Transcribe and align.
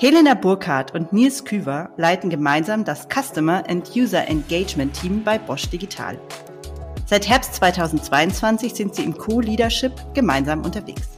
Helena 0.00 0.34
Burkhardt 0.34 0.94
und 0.94 1.12
Nils 1.12 1.44
Küver 1.44 1.90
leiten 1.96 2.30
gemeinsam 2.30 2.84
das 2.84 3.08
Customer 3.12 3.68
and 3.68 3.96
User 3.96 4.28
Engagement 4.28 4.94
Team 4.94 5.24
bei 5.24 5.40
Bosch 5.40 5.68
Digital. 5.70 6.16
Seit 7.06 7.28
Herbst 7.28 7.56
2022 7.56 8.74
sind 8.74 8.94
sie 8.94 9.02
im 9.02 9.18
Co-Leadership 9.18 9.92
gemeinsam 10.14 10.64
unterwegs. 10.64 11.08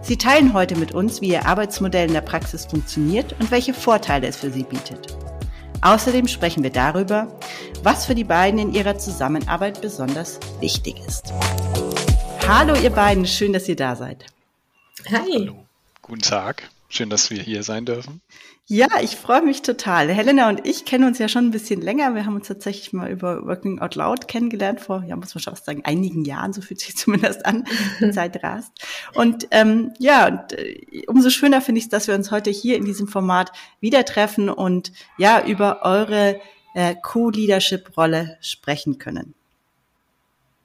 Sie 0.00 0.16
teilen 0.16 0.54
heute 0.54 0.74
mit 0.74 0.94
uns, 0.94 1.20
wie 1.20 1.28
ihr 1.28 1.44
Arbeitsmodell 1.44 2.06
in 2.06 2.14
der 2.14 2.22
Praxis 2.22 2.64
funktioniert 2.64 3.38
und 3.40 3.50
welche 3.50 3.74
Vorteile 3.74 4.26
es 4.26 4.36
für 4.36 4.50
sie 4.50 4.62
bietet. 4.62 5.14
Außerdem 5.82 6.28
sprechen 6.28 6.62
wir 6.62 6.72
darüber, 6.72 7.28
was 7.82 8.06
für 8.06 8.14
die 8.14 8.24
beiden 8.24 8.58
in 8.58 8.72
ihrer 8.72 8.96
Zusammenarbeit 8.96 9.82
besonders 9.82 10.40
wichtig 10.60 11.02
ist. 11.06 11.34
Hallo 12.48 12.74
ihr 12.74 12.88
beiden, 12.88 13.26
schön, 13.26 13.52
dass 13.52 13.68
ihr 13.68 13.76
da 13.76 13.96
seid. 13.96 14.24
Hi. 15.10 15.30
Hallo. 15.34 15.66
Guten 16.00 16.22
Tag. 16.22 16.70
Schön, 16.88 17.10
dass 17.10 17.30
wir 17.30 17.42
hier 17.42 17.62
sein 17.64 17.84
dürfen. 17.84 18.20
Ja, 18.68 18.88
ich 19.00 19.16
freue 19.16 19.42
mich 19.42 19.62
total. 19.62 20.08
Helena 20.08 20.48
und 20.48 20.66
ich 20.66 20.84
kennen 20.84 21.04
uns 21.04 21.18
ja 21.18 21.28
schon 21.28 21.46
ein 21.46 21.50
bisschen 21.50 21.80
länger. 21.80 22.14
Wir 22.14 22.26
haben 22.26 22.34
uns 22.36 22.48
tatsächlich 22.48 22.92
mal 22.92 23.10
über 23.10 23.44
Working 23.46 23.80
Out 23.80 23.94
Loud 23.94 24.28
kennengelernt 24.28 24.80
vor, 24.80 25.04
ja, 25.06 25.14
muss 25.14 25.34
man 25.34 25.42
schon 25.42 25.54
sagen, 25.54 25.84
einigen 25.84 26.24
Jahren. 26.24 26.52
So 26.52 26.60
fühlt 26.60 26.80
sich 26.80 26.96
zumindest 26.96 27.44
an. 27.44 27.64
Die 28.00 28.10
Zeit 28.10 28.42
rast. 28.42 28.72
Und 29.14 29.48
ähm, 29.50 29.92
ja, 29.98 30.26
und, 30.26 30.52
äh, 30.52 31.02
umso 31.06 31.30
schöner 31.30 31.60
finde 31.60 31.78
ich 31.78 31.84
es, 31.84 31.90
dass 31.90 32.08
wir 32.08 32.14
uns 32.14 32.30
heute 32.30 32.50
hier 32.50 32.76
in 32.76 32.84
diesem 32.84 33.08
Format 33.08 33.52
wieder 33.80 34.04
treffen 34.04 34.48
und 34.48 34.92
ja 35.18 35.44
über 35.44 35.82
eure 35.82 36.40
äh, 36.74 36.94
Co-Leadership-Rolle 37.00 38.36
sprechen 38.40 38.98
können. 38.98 39.34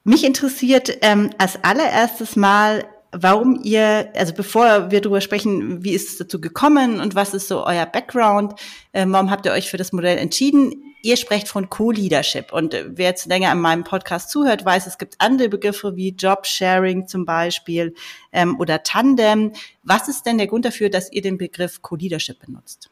Mich 0.04 0.24
interessiert 0.24 0.98
ähm, 1.02 1.30
als 1.38 1.62
allererstes 1.62 2.34
mal, 2.34 2.84
warum 3.12 3.60
ihr, 3.62 4.10
also 4.14 4.32
bevor 4.32 4.90
wir 4.90 5.00
darüber 5.00 5.20
sprechen, 5.20 5.84
wie 5.84 5.92
ist 5.92 6.08
es 6.08 6.18
dazu 6.18 6.40
gekommen 6.40 7.00
und 7.00 7.14
was 7.14 7.34
ist 7.34 7.46
so 7.46 7.64
euer 7.64 7.86
Background, 7.86 8.54
äh, 8.92 9.04
warum 9.06 9.30
habt 9.30 9.46
ihr 9.46 9.52
euch 9.52 9.70
für 9.70 9.76
das 9.76 9.92
Modell 9.92 10.18
entschieden? 10.18 10.94
Ihr 11.02 11.16
sprecht 11.16 11.48
von 11.48 11.68
Co-Leadership 11.68 12.52
und 12.52 12.74
äh, 12.74 12.84
wer 12.88 13.10
jetzt 13.10 13.26
länger 13.26 13.50
an 13.50 13.60
meinem 13.60 13.84
Podcast 13.84 14.30
zuhört, 14.30 14.64
weiß, 14.64 14.86
es 14.86 14.98
gibt 14.98 15.16
andere 15.18 15.48
Begriffe 15.48 15.94
wie 15.96 16.10
Job-Sharing 16.10 17.06
zum 17.06 17.26
Beispiel 17.26 17.94
ähm, 18.32 18.58
oder 18.58 18.82
Tandem. 18.82 19.52
Was 19.82 20.08
ist 20.08 20.24
denn 20.24 20.38
der 20.38 20.46
Grund 20.46 20.64
dafür, 20.64 20.88
dass 20.88 21.12
ihr 21.12 21.22
den 21.22 21.38
Begriff 21.38 21.82
Co-Leadership 21.82 22.40
benutzt? 22.40 22.90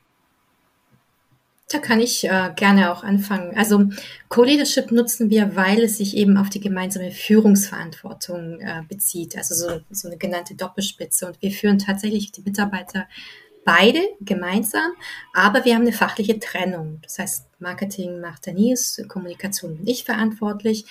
Da 1.70 1.78
kann 1.78 2.00
ich 2.00 2.24
äh, 2.24 2.50
gerne 2.56 2.92
auch 2.92 3.04
anfangen. 3.04 3.56
Also 3.56 3.84
Co-Leadership 4.28 4.90
nutzen 4.90 5.30
wir, 5.30 5.54
weil 5.54 5.84
es 5.84 5.98
sich 5.98 6.16
eben 6.16 6.36
auf 6.36 6.50
die 6.50 6.58
gemeinsame 6.58 7.12
Führungsverantwortung 7.12 8.60
äh, 8.60 8.82
bezieht, 8.88 9.36
also 9.36 9.54
so, 9.54 9.80
so 9.88 10.08
eine 10.08 10.18
genannte 10.18 10.56
Doppelspitze. 10.56 11.28
Und 11.28 11.40
wir 11.40 11.52
führen 11.52 11.78
tatsächlich 11.78 12.32
die 12.32 12.42
Mitarbeiter 12.42 13.06
beide 13.64 14.00
gemeinsam, 14.20 14.90
aber 15.32 15.64
wir 15.64 15.76
haben 15.76 15.82
eine 15.82 15.92
fachliche 15.92 16.40
Trennung. 16.40 16.98
Das 17.02 17.20
heißt, 17.20 17.46
Marketing 17.60 18.20
macht 18.20 18.46
Denise, 18.46 19.06
Kommunikation 19.06 19.76
bin 19.76 19.86
ich 19.86 20.02
verantwortlich. 20.02 20.86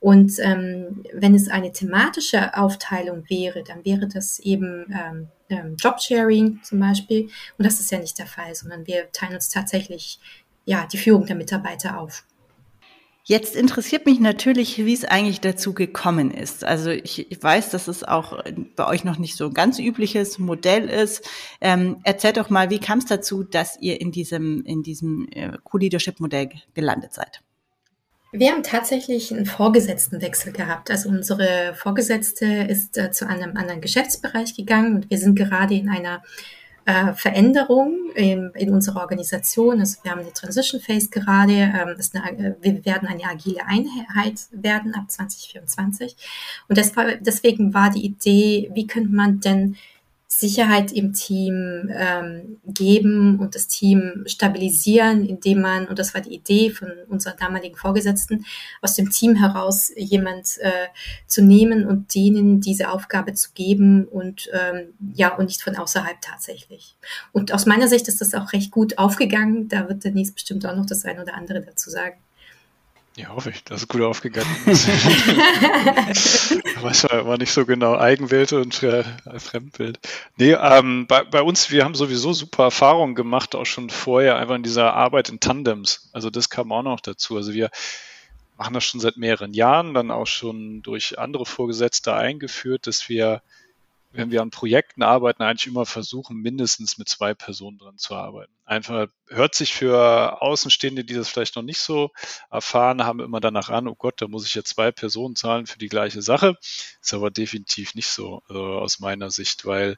Und 0.00 0.32
ähm, 0.40 1.04
wenn 1.12 1.36
es 1.36 1.48
eine 1.48 1.70
thematische 1.70 2.56
Aufteilung 2.56 3.24
wäre, 3.28 3.62
dann 3.62 3.84
wäre 3.84 4.08
das 4.08 4.40
eben 4.40 4.86
ähm, 4.90 5.28
ähm, 5.54 5.76
Jobsharing 5.78 6.60
zum 6.62 6.80
Beispiel. 6.80 7.30
Und 7.58 7.64
das 7.66 7.80
ist 7.80 7.90
ja 7.90 7.98
nicht 7.98 8.18
der 8.18 8.26
Fall, 8.26 8.54
sondern 8.54 8.86
wir 8.86 9.10
teilen 9.12 9.34
uns 9.34 9.48
tatsächlich 9.48 10.18
ja, 10.64 10.86
die 10.90 10.98
Führung 10.98 11.26
der 11.26 11.36
Mitarbeiter 11.36 11.98
auf. 11.98 12.24
Jetzt 13.26 13.56
interessiert 13.56 14.04
mich 14.04 14.20
natürlich, 14.20 14.76
wie 14.84 14.92
es 14.92 15.06
eigentlich 15.06 15.40
dazu 15.40 15.72
gekommen 15.72 16.30
ist. 16.30 16.62
Also 16.62 16.90
ich, 16.90 17.30
ich, 17.30 17.42
weiß, 17.42 17.70
dass 17.70 17.88
es 17.88 18.04
auch 18.04 18.44
bei 18.76 18.86
euch 18.86 19.02
noch 19.04 19.16
nicht 19.16 19.34
so 19.34 19.46
ein 19.46 19.54
ganz 19.54 19.78
übliches 19.78 20.38
Modell 20.38 20.90
ist. 20.90 21.26
Ähm, 21.62 21.96
erzählt 22.04 22.36
doch 22.36 22.50
mal, 22.50 22.68
wie 22.68 22.80
kam 22.80 22.98
es 22.98 23.06
dazu, 23.06 23.42
dass 23.42 23.80
ihr 23.80 23.98
in 23.98 24.12
diesem, 24.12 24.62
in 24.66 24.82
diesem 24.82 25.26
äh, 25.32 25.56
Co-Leadership-Modell 25.64 26.50
gelandet 26.74 27.14
seid? 27.14 27.40
Wir 28.36 28.50
haben 28.50 28.64
tatsächlich 28.64 29.32
einen 29.32 29.46
Vorgesetztenwechsel 29.46 30.52
gehabt. 30.52 30.90
Also 30.90 31.08
unsere 31.08 31.72
Vorgesetzte 31.76 32.44
ist 32.44 32.98
äh, 32.98 33.12
zu 33.12 33.28
einem 33.28 33.56
anderen 33.56 33.80
Geschäftsbereich 33.80 34.56
gegangen 34.56 34.96
und 34.96 35.08
wir 35.08 35.18
sind 35.18 35.36
gerade 35.36 35.74
in 35.74 35.88
einer 35.88 36.20
äh, 36.84 37.12
Veränderung 37.12 38.10
in, 38.16 38.50
in, 38.56 38.72
unserer 38.72 39.02
Organisation. 39.02 39.78
Also 39.78 40.02
wir 40.02 40.10
haben 40.10 40.22
eine 40.22 40.32
Transition 40.32 40.80
Phase 40.80 41.10
gerade. 41.10 41.52
Ähm, 41.52 41.96
eine, 42.24 42.56
wir 42.60 42.84
werden 42.84 43.06
eine 43.06 43.22
agile 43.22 43.64
Einheit 43.66 44.40
werden 44.50 44.96
ab 44.96 45.08
2024. 45.08 46.16
Und 46.68 46.76
das 46.76 46.96
war, 46.96 47.14
deswegen 47.14 47.72
war 47.72 47.90
die 47.90 48.04
Idee, 48.04 48.68
wie 48.74 48.88
könnte 48.88 49.12
man 49.12 49.38
denn 49.38 49.76
Sicherheit 50.38 50.90
im 50.90 51.12
Team 51.12 51.88
ähm, 51.92 52.58
geben 52.66 53.38
und 53.38 53.54
das 53.54 53.68
Team 53.68 54.24
stabilisieren, 54.26 55.24
indem 55.24 55.60
man, 55.60 55.86
und 55.86 55.98
das 55.98 56.12
war 56.12 56.20
die 56.20 56.34
Idee 56.34 56.70
von 56.70 56.90
unserer 57.08 57.34
damaligen 57.34 57.76
Vorgesetzten, 57.76 58.44
aus 58.82 58.96
dem 58.96 59.10
Team 59.10 59.36
heraus 59.36 59.92
jemand 59.96 60.58
äh, 60.58 60.70
zu 61.26 61.42
nehmen 61.42 61.86
und 61.86 62.14
denen 62.14 62.60
diese 62.60 62.90
Aufgabe 62.90 63.34
zu 63.34 63.50
geben 63.54 64.06
und 64.06 64.50
ähm, 64.52 64.94
ja, 65.14 65.36
und 65.36 65.46
nicht 65.46 65.62
von 65.62 65.76
außerhalb 65.76 66.20
tatsächlich. 66.20 66.96
Und 67.32 67.52
aus 67.52 67.66
meiner 67.66 67.86
Sicht 67.86 68.08
ist 68.08 68.20
das 68.20 68.34
auch 68.34 68.52
recht 68.52 68.72
gut 68.72 68.98
aufgegangen. 68.98 69.68
Da 69.68 69.88
wird 69.88 70.04
Denise 70.04 70.32
bestimmt 70.32 70.66
auch 70.66 70.74
noch 70.74 70.86
das 70.86 71.04
eine 71.04 71.22
oder 71.22 71.34
andere 71.34 71.62
dazu 71.62 71.90
sagen. 71.90 72.16
Ja, 73.16 73.28
hoffe 73.28 73.50
ich, 73.50 73.62
dass 73.62 73.82
es 73.82 73.88
gut 73.88 74.02
aufgegangen 74.02 74.50
ist. 74.66 74.88
Aber 76.76 76.90
es 76.90 77.04
war, 77.04 77.26
war, 77.26 77.38
nicht 77.38 77.52
so 77.52 77.64
genau 77.64 77.96
Eigenbild 77.96 78.52
und 78.52 78.82
äh, 78.82 79.04
Fremdbild. 79.38 80.00
Nee, 80.36 80.54
ähm, 80.54 81.06
bei, 81.06 81.22
bei, 81.22 81.40
uns, 81.40 81.70
wir 81.70 81.84
haben 81.84 81.94
sowieso 81.94 82.32
super 82.32 82.64
Erfahrungen 82.64 83.14
gemacht, 83.14 83.54
auch 83.54 83.66
schon 83.66 83.88
vorher, 83.88 84.36
einfach 84.36 84.56
in 84.56 84.64
dieser 84.64 84.94
Arbeit 84.94 85.28
in 85.28 85.38
Tandems. 85.38 86.10
Also 86.12 86.28
das 86.28 86.50
kam 86.50 86.72
auch 86.72 86.82
noch 86.82 86.98
dazu. 86.98 87.36
Also 87.36 87.54
wir 87.54 87.70
machen 88.56 88.74
das 88.74 88.82
schon 88.84 88.98
seit 88.98 89.16
mehreren 89.16 89.54
Jahren, 89.54 89.94
dann 89.94 90.10
auch 90.10 90.26
schon 90.26 90.82
durch 90.82 91.16
andere 91.16 91.46
Vorgesetzte 91.46 92.14
eingeführt, 92.14 92.88
dass 92.88 93.08
wir 93.08 93.42
wenn 94.14 94.30
wir 94.30 94.42
an 94.42 94.50
Projekten 94.50 95.02
arbeiten, 95.02 95.42
eigentlich 95.42 95.66
immer 95.66 95.86
versuchen, 95.86 96.36
mindestens 96.36 96.98
mit 96.98 97.08
zwei 97.08 97.34
Personen 97.34 97.78
dran 97.78 97.98
zu 97.98 98.14
arbeiten. 98.14 98.52
Einfach 98.64 99.08
hört 99.28 99.54
sich 99.54 99.74
für 99.74 100.40
Außenstehende, 100.40 101.04
die 101.04 101.14
das 101.14 101.28
vielleicht 101.28 101.56
noch 101.56 101.62
nicht 101.62 101.80
so 101.80 102.10
erfahren 102.50 103.04
haben, 103.04 103.20
immer 103.20 103.40
danach 103.40 103.70
an, 103.70 103.88
oh 103.88 103.96
Gott, 103.96 104.22
da 104.22 104.28
muss 104.28 104.46
ich 104.46 104.54
jetzt 104.54 104.70
zwei 104.70 104.92
Personen 104.92 105.34
zahlen 105.34 105.66
für 105.66 105.78
die 105.78 105.88
gleiche 105.88 106.22
Sache. 106.22 106.56
Ist 107.02 107.12
aber 107.12 107.30
definitiv 107.30 107.94
nicht 107.94 108.08
so 108.08 108.42
äh, 108.48 108.54
aus 108.54 109.00
meiner 109.00 109.30
Sicht, 109.30 109.66
weil 109.66 109.96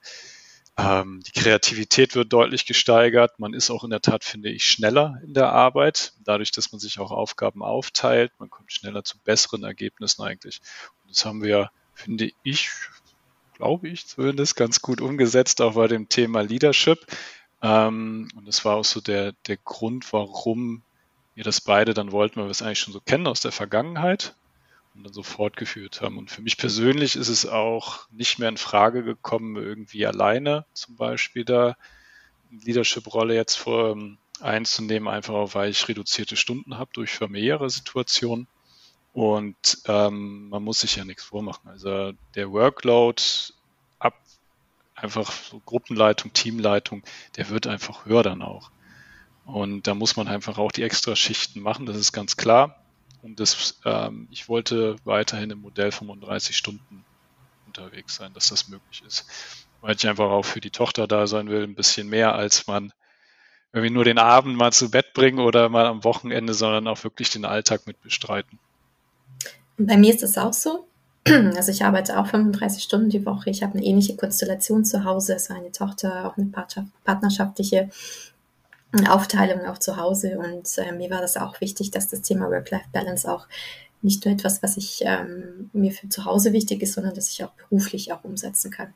ähm, 0.79 1.23
die 1.27 1.39
Kreativität 1.39 2.15
wird 2.15 2.33
deutlich 2.33 2.67
gesteigert. 2.67 3.39
Man 3.39 3.55
ist 3.55 3.71
auch 3.71 3.85
in 3.85 3.91
der 3.91 4.01
Tat, 4.01 4.25
finde 4.25 4.51
ich, 4.51 4.65
schneller 4.65 5.21
in 5.25 5.35
der 5.35 5.51
Arbeit, 5.53 6.15
dadurch, 6.25 6.53
dass 6.53 6.73
man 6.73 6.79
sich 6.79 6.99
auch 6.99 7.11
Aufgaben 7.11 7.63
aufteilt. 7.63 8.33
Man 8.39 8.51
kommt 8.51 8.73
schneller 8.73 9.05
zu 9.05 9.19
besseren 9.19 9.65
Ergebnissen 9.65 10.23
eigentlich. 10.23 10.61
Und 11.03 11.11
das 11.11 11.25
haben 11.25 11.43
wir, 11.43 11.71
finde 11.95 12.31
ich, 12.43 12.71
glaube 13.57 13.89
ich 13.89 14.07
zumindest, 14.07 14.55
ganz 14.55 14.81
gut 14.83 15.01
umgesetzt, 15.01 15.61
auch 15.61 15.75
bei 15.75 15.89
dem 15.89 16.09
Thema 16.09 16.43
Leadership. 16.43 17.07
Ähm, 17.63 18.29
und 18.37 18.47
das 18.47 18.65
war 18.65 18.77
auch 18.77 18.85
so 18.85 19.01
der, 19.01 19.33
der 19.47 19.57
Grund, 19.57 20.13
warum 20.13 20.83
wir 21.35 21.45
das 21.45 21.61
beide 21.61 21.95
dann 21.95 22.13
wollten, 22.13 22.37
weil 22.37 22.47
wir 22.47 22.51
es 22.51 22.63
eigentlich 22.63 22.81
schon 22.81 22.93
so 22.93 23.01
kennen 23.01 23.27
aus 23.27 23.41
der 23.41 23.53
Vergangenheit 23.53 24.35
und 24.95 25.05
dann 25.05 25.13
so 25.13 25.23
fortgeführt 25.23 26.01
haben. 26.01 26.19
Und 26.19 26.31
für 26.31 26.43
mich 26.43 26.59
persönlich 26.59 27.17
ist 27.17 27.29
es 27.29 27.47
auch 27.47 28.09
nicht 28.11 28.39
mehr 28.39 28.49
in 28.49 28.57
Frage 28.57 29.03
gekommen, 29.03 29.57
irgendwie 29.57 30.07
alleine 30.07 30.67
zum 30.73 30.97
Beispiel 30.97 31.45
da 31.45 31.77
eine 32.51 32.61
Leadership-Rolle 32.61 33.35
jetzt 33.35 33.57
vor 33.57 33.93
ähm, 33.93 34.19
einzunehmen, 34.41 35.09
einfach 35.09 35.55
weil 35.55 35.71
ich 35.71 35.89
reduzierte 35.89 36.37
Stunden 36.37 36.77
habe 36.77 36.91
durch 36.93 37.13
familiäre 37.13 37.71
Situationen. 37.71 38.49
Und 39.17 39.79
ähm, 39.87 40.51
man 40.51 40.63
muss 40.63 40.81
sich 40.81 40.97
ja 40.97 41.05
nichts 41.07 41.25
vormachen. 41.25 41.71
Also 41.71 42.13
der 42.35 42.53
Workload 42.53 43.23
ab 43.99 44.15
einfach 44.95 45.33
so 45.33 45.59
Gruppenleitung, 45.65 46.35
Teamleitung, 46.35 47.03
der 47.37 47.49
wird 47.49 47.67
einfach 47.67 48.05
höher 48.05 48.23
dann 48.23 48.43
auch. 48.43 48.71
Und 49.47 49.87
da 49.87 49.95
muss 49.95 50.17
man 50.17 50.29
einfach 50.29 50.59
auch 50.59 50.71
die 50.71 50.83
extra 50.83 51.17
Schichten 51.17 51.61
machen, 51.61 51.87
das 51.87 51.97
ist 51.97 52.13
ganz 52.13 52.37
klar. 52.37 52.85
Und 53.23 53.41
das, 53.41 53.81
ähm, 53.87 54.29
ich 54.31 54.51
wollte 54.51 54.97
weiterhin 55.05 55.51
im 55.51 55.63
Modell 55.63 55.93
35 55.93 56.55
Stunden 56.55 57.03
unterwegs 57.67 58.17
sein, 58.17 58.35
dass 58.35 58.51
das 58.51 58.69
möglich 58.69 59.03
ist. 59.07 59.25
Weil 59.81 59.97
ich 59.97 60.07
einfach 60.07 60.29
auch 60.29 60.45
für 60.45 60.61
die 60.61 60.71
Tochter 60.71 61.07
da 61.07 61.27
sein 61.27 61.49
will, 61.49 61.63
ein 61.63 61.75
bisschen 61.75 62.11
mehr, 62.11 62.35
als 62.35 62.67
man 62.67 62.93
irgendwie 63.73 63.95
nur 63.95 64.05
den 64.05 64.19
Abend 64.19 64.59
mal 64.59 64.75
zu 64.75 64.91
Bett 64.91 65.15
bringen 65.15 65.39
oder 65.39 65.71
mal 65.71 65.87
am 65.87 66.05
Wochenende, 66.05 66.53
sondern 66.53 66.87
auch 66.87 67.03
wirklich 67.03 67.31
den 67.31 67.47
Alltag 67.47 67.87
mit 67.87 68.03
bestreiten. 68.03 68.59
Bei 69.79 69.97
mir 69.97 70.15
ist 70.15 70.23
es 70.23 70.39
auch 70.39 70.53
so. 70.53 70.87
Also 71.57 71.73
ich 71.73 71.85
arbeite 71.85 72.19
auch 72.21 72.29
35 72.29 72.83
Stunden 72.83 73.09
die 73.09 73.27
Woche. 73.27 73.51
Ich 73.51 73.63
habe 73.63 73.75
eine 73.75 73.85
ähnliche 73.85 74.17
Konstellation 74.17 74.85
zu 74.85 75.05
Hause, 75.05 75.35
also 75.35 75.55
eine 75.55 75.73
Tochter, 75.73 76.27
auch 76.27 76.37
eine 76.37 76.53
partnerschaftliche 77.05 77.91
Aufteilung 79.09 79.67
auch 79.67 79.79
zu 79.79 79.97
Hause. 79.97 80.39
Und 80.39 80.79
äh, 80.79 80.93
mir 80.93 81.11
war 81.11 81.21
das 81.21 81.37
auch 81.37 81.61
wichtig, 81.61 81.91
dass 81.91 82.09
das 82.09 82.23
Thema 82.23 82.49
Work-Life-Balance 82.49 83.31
auch 83.31 83.49
nicht 84.03 84.25
nur 84.25 84.35
etwas, 84.35 84.63
was 84.63 84.77
ich 84.77 85.03
ähm, 85.05 85.71
mir 85.73 85.91
für 85.91 86.09
zu 86.09 86.25
Hause 86.25 86.53
wichtig 86.53 86.83
ist, 86.83 86.95
sondern 86.95 87.15
dass 87.15 87.31
ich 87.31 87.43
auch 87.45 87.53
beruflich 87.53 88.13
auch 88.13 88.23
umsetzen 88.23 88.71
kann. 88.71 88.95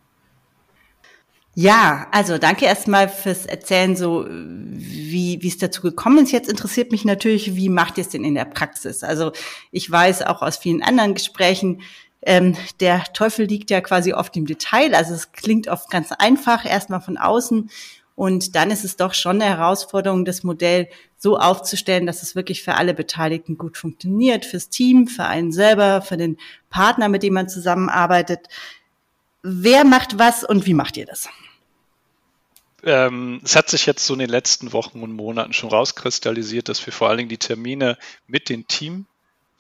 Ja, 1.54 2.06
also 2.12 2.38
danke 2.38 2.64
erstmal 2.64 3.08
fürs 3.08 3.44
Erzählen, 3.44 3.96
so 3.96 4.24
wie, 4.28 5.38
wie 5.42 5.48
es 5.48 5.58
dazu 5.58 5.82
gekommen 5.82 6.24
ist. 6.24 6.32
Jetzt 6.32 6.48
interessiert 6.48 6.92
mich 6.92 7.04
natürlich, 7.04 7.56
wie 7.56 7.68
macht 7.68 7.98
ihr 7.98 8.02
es 8.02 8.10
denn 8.10 8.24
in 8.24 8.36
der 8.36 8.44
Praxis? 8.44 9.02
Also 9.02 9.32
ich 9.72 9.90
weiß 9.90 10.22
auch 10.22 10.42
aus 10.42 10.58
vielen 10.58 10.82
anderen 10.82 11.14
Gesprächen, 11.14 11.82
ähm, 12.22 12.56
der 12.80 13.04
Teufel 13.14 13.46
liegt 13.46 13.70
ja 13.70 13.80
quasi 13.80 14.12
oft 14.12 14.36
im 14.36 14.46
Detail. 14.46 14.94
Also 14.94 15.14
es 15.14 15.32
klingt 15.32 15.68
oft 15.68 15.90
ganz 15.90 16.12
einfach, 16.12 16.64
erstmal 16.64 17.00
von 17.00 17.16
außen. 17.16 17.70
Und 18.14 18.54
dann 18.54 18.70
ist 18.70 18.84
es 18.84 18.96
doch 18.96 19.14
schon 19.14 19.40
eine 19.40 19.56
Herausforderung, 19.56 20.26
das 20.26 20.42
Modell 20.42 20.88
so 21.16 21.38
aufzustellen, 21.38 22.06
dass 22.06 22.22
es 22.22 22.34
wirklich 22.34 22.62
für 22.62 22.74
alle 22.74 22.92
Beteiligten 22.92 23.56
gut 23.56 23.78
funktioniert, 23.78 24.44
fürs 24.44 24.68
Team, 24.68 25.06
für 25.06 25.24
einen 25.24 25.52
selber, 25.52 26.02
für 26.02 26.18
den 26.18 26.36
Partner, 26.68 27.08
mit 27.08 27.22
dem 27.22 27.34
man 27.34 27.48
zusammenarbeitet. 27.48 28.48
Wer 29.42 29.84
macht 29.84 30.18
was 30.18 30.44
und 30.44 30.66
wie 30.66 30.74
macht 30.74 30.98
ihr 30.98 31.06
das? 31.06 31.30
Ähm, 32.82 33.40
es 33.44 33.56
hat 33.56 33.68
sich 33.68 33.86
jetzt 33.86 34.06
so 34.06 34.14
in 34.14 34.20
den 34.20 34.30
letzten 34.30 34.72
Wochen 34.72 35.02
und 35.02 35.12
Monaten 35.12 35.52
schon 35.52 35.70
rauskristallisiert, 35.70 36.68
dass 36.68 36.84
wir 36.84 36.92
vor 36.92 37.08
allen 37.08 37.18
Dingen 37.18 37.28
die 37.28 37.38
Termine 37.38 37.98
mit 38.26 38.48
dem 38.48 38.66
Team 38.66 39.06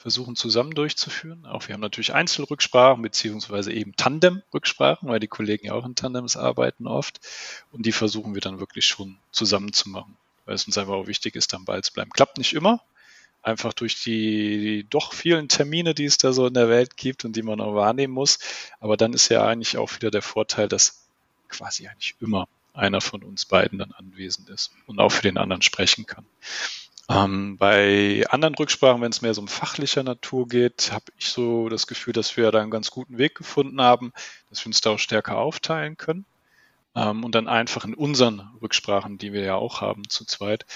versuchen 0.00 0.34
zusammen 0.34 0.74
durchzuführen. 0.74 1.44
Auch 1.44 1.68
wir 1.68 1.74
haben 1.74 1.82
natürlich 1.82 2.14
Einzelrücksprachen 2.14 3.02
beziehungsweise 3.02 3.70
eben 3.70 3.94
Tandem-Rücksprachen, 3.96 5.10
weil 5.10 5.20
die 5.20 5.28
Kollegen 5.28 5.66
ja 5.66 5.74
auch 5.74 5.84
in 5.84 5.94
Tandems 5.94 6.38
arbeiten 6.38 6.86
oft. 6.86 7.20
Und 7.70 7.84
die 7.84 7.92
versuchen 7.92 8.34
wir 8.34 8.40
dann 8.40 8.60
wirklich 8.60 8.86
schon 8.86 9.18
zusammen 9.30 9.74
zu 9.74 9.90
machen, 9.90 10.16
weil 10.46 10.54
es 10.54 10.64
uns 10.64 10.78
einfach 10.78 10.94
auch 10.94 11.06
wichtig 11.06 11.36
ist, 11.36 11.52
am 11.52 11.66
Ball 11.66 11.82
zu 11.84 11.92
bleiben. 11.92 12.10
Klappt 12.12 12.38
nicht 12.38 12.54
immer, 12.54 12.80
einfach 13.42 13.74
durch 13.74 14.02
die, 14.02 14.60
die 14.60 14.86
doch 14.88 15.12
vielen 15.12 15.48
Termine, 15.48 15.94
die 15.94 16.06
es 16.06 16.16
da 16.16 16.32
so 16.32 16.46
in 16.46 16.54
der 16.54 16.70
Welt 16.70 16.96
gibt 16.96 17.26
und 17.26 17.36
die 17.36 17.42
man 17.42 17.60
auch 17.60 17.74
wahrnehmen 17.74 18.14
muss. 18.14 18.38
Aber 18.80 18.96
dann 18.96 19.12
ist 19.12 19.28
ja 19.28 19.44
eigentlich 19.44 19.76
auch 19.76 19.94
wieder 19.94 20.10
der 20.10 20.22
Vorteil, 20.22 20.66
dass 20.66 21.04
quasi 21.50 21.88
eigentlich 21.88 22.14
immer 22.20 22.48
einer 22.72 23.00
von 23.00 23.22
uns 23.22 23.44
beiden 23.44 23.78
dann 23.78 23.92
anwesend 23.92 24.48
ist 24.48 24.72
und 24.86 25.00
auch 25.00 25.10
für 25.10 25.22
den 25.22 25.38
anderen 25.38 25.62
sprechen 25.62 26.06
kann. 26.06 26.24
Ähm, 27.10 27.56
bei 27.56 28.24
anderen 28.28 28.54
Rücksprachen, 28.54 29.02
wenn 29.02 29.10
es 29.10 29.20
mehr 29.20 29.34
so 29.34 29.40
um 29.40 29.48
fachlicher 29.48 30.04
Natur 30.04 30.46
geht, 30.46 30.92
habe 30.92 31.06
ich 31.18 31.26
so 31.26 31.68
das 31.68 31.88
Gefühl, 31.88 32.12
dass 32.12 32.36
wir 32.36 32.52
da 32.52 32.60
einen 32.60 32.70
ganz 32.70 32.90
guten 32.92 33.18
Weg 33.18 33.34
gefunden 33.34 33.80
haben, 33.80 34.12
dass 34.48 34.64
wir 34.64 34.68
uns 34.68 34.80
da 34.80 34.90
auch 34.90 34.98
stärker 34.98 35.38
aufteilen 35.38 35.96
können 35.96 36.24
ähm, 36.94 37.24
und 37.24 37.34
dann 37.34 37.48
einfach 37.48 37.84
in 37.84 37.94
unseren 37.94 38.48
Rücksprachen, 38.62 39.18
die 39.18 39.32
wir 39.32 39.42
ja 39.42 39.56
auch 39.56 39.80
haben 39.80 40.08
zu 40.08 40.24
zweit, 40.24 40.66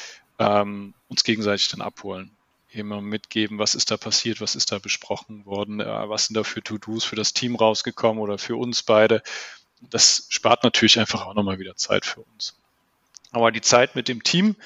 ähm, 0.41 0.95
uns 1.09 1.23
gegenseitig 1.23 1.69
dann 1.69 1.83
abholen. 1.83 2.37
Immer 2.71 3.01
mitgeben, 3.01 3.59
was 3.59 3.77
ist 3.77 3.93
da 3.93 3.97
passiert, 3.97 4.41
was 4.41 4.57
ist 4.57 4.73
da 4.73 4.81
besprochen 4.81 5.47
worden, 5.47 5.79
äh, 5.79 6.09
was 6.09 6.27
sind 6.27 6.37
da 6.37 6.43
für 6.43 6.63
To-Dos 6.63 7.05
für 7.05 7.15
das 7.15 7.33
Team 7.33 7.55
rausgekommen 7.55 8.21
oder 8.21 8.39
für 8.39 8.57
uns 8.57 8.83
beide. 8.83 9.23
Das 9.91 10.27
spart 10.29 10.65
natürlich 10.65 10.99
einfach 10.99 11.27
auch 11.27 11.35
nochmal 11.35 11.59
wieder 11.59 11.77
Zeit 11.77 12.05
für 12.05 12.23
uns. 12.23 12.55
Aber 13.31 13.51
die 13.51 13.61
Zeit 13.61 13.97
mit 13.97 14.09
dem 14.09 14.23
Team, 14.23 14.57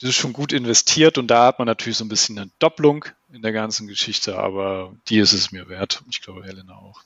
das 0.00 0.10
ist 0.10 0.16
schon 0.16 0.32
gut 0.32 0.52
investiert 0.52 1.18
und 1.18 1.28
da 1.28 1.46
hat 1.46 1.58
man 1.58 1.66
natürlich 1.66 1.96
so 1.96 2.04
ein 2.04 2.08
bisschen 2.08 2.38
eine 2.38 2.50
Doppelung 2.58 3.04
in 3.32 3.42
der 3.42 3.52
ganzen 3.52 3.86
Geschichte, 3.86 4.38
aber 4.38 4.94
die 5.08 5.18
ist 5.18 5.32
es 5.32 5.52
mir 5.52 5.68
wert. 5.68 6.02
Ich 6.10 6.22
glaube, 6.22 6.44
Helena 6.44 6.74
auch. 6.74 7.02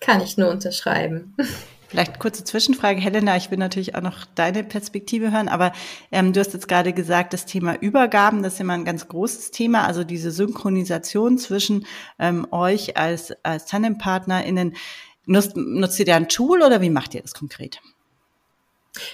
Kann 0.00 0.20
ich 0.22 0.36
nur 0.36 0.48
unterschreiben. 0.48 1.34
Vielleicht 1.90 2.20
kurze 2.20 2.44
Zwischenfrage, 2.44 3.00
Helena. 3.00 3.36
Ich 3.36 3.50
will 3.50 3.58
natürlich 3.58 3.96
auch 3.96 4.00
noch 4.00 4.24
deine 4.36 4.62
Perspektive 4.62 5.32
hören, 5.32 5.48
aber 5.48 5.72
ähm, 6.12 6.32
du 6.32 6.38
hast 6.38 6.52
jetzt 6.52 6.68
gerade 6.68 6.92
gesagt, 6.92 7.32
das 7.32 7.46
Thema 7.46 7.74
Übergaben, 7.74 8.44
das 8.44 8.54
ist 8.54 8.60
immer 8.60 8.74
ein 8.74 8.84
ganz 8.84 9.08
großes 9.08 9.50
Thema. 9.50 9.86
Also 9.86 10.04
diese 10.04 10.30
Synchronisation 10.30 11.36
zwischen 11.36 11.86
ähm, 12.20 12.46
euch 12.52 12.96
als, 12.96 13.32
als 13.42 13.66
TandempartnerInnen. 13.66 14.76
Nutzt, 15.26 15.56
nutzt 15.56 15.98
ihr 15.98 16.06
da 16.06 16.16
ein 16.16 16.28
Tool 16.28 16.62
oder 16.62 16.80
wie 16.80 16.90
macht 16.90 17.14
ihr 17.14 17.22
das 17.22 17.34
konkret? 17.34 17.80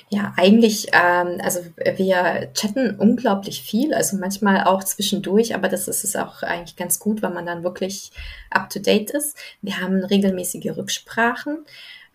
Ja, 0.08 0.32
eigentlich, 0.36 0.88
ähm, 0.92 1.38
also 1.42 1.60
wir 1.76 2.50
chatten 2.54 2.96
unglaublich 2.96 3.62
viel, 3.62 3.92
also 3.92 4.16
manchmal 4.16 4.64
auch 4.64 4.82
zwischendurch, 4.82 5.54
aber 5.54 5.68
das 5.68 5.86
ist 5.86 6.02
es 6.02 6.16
auch 6.16 6.42
eigentlich 6.42 6.76
ganz 6.76 6.98
gut, 6.98 7.22
weil 7.22 7.32
man 7.32 7.44
dann 7.44 7.62
wirklich 7.62 8.10
up-to-date 8.50 9.10
ist. 9.10 9.36
Wir 9.60 9.80
haben 9.80 10.02
regelmäßige 10.02 10.76
Rücksprachen 10.76 11.66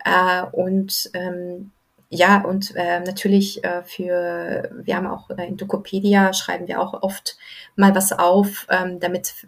äh, 0.04 0.42
und 0.50 1.10
ähm, 1.14 1.70
ja, 2.14 2.42
und 2.44 2.74
äh, 2.76 3.00
natürlich 3.00 3.64
äh, 3.64 3.82
für, 3.84 4.70
wir 4.82 4.96
haben 4.96 5.06
auch 5.06 5.30
äh, 5.30 5.46
in 5.46 5.56
Dokopedia 5.56 6.34
schreiben 6.34 6.68
wir 6.68 6.80
auch 6.80 7.02
oft 7.02 7.38
mal 7.74 7.94
was 7.94 8.12
auf, 8.12 8.66
ähm, 8.68 9.00
damit 9.00 9.46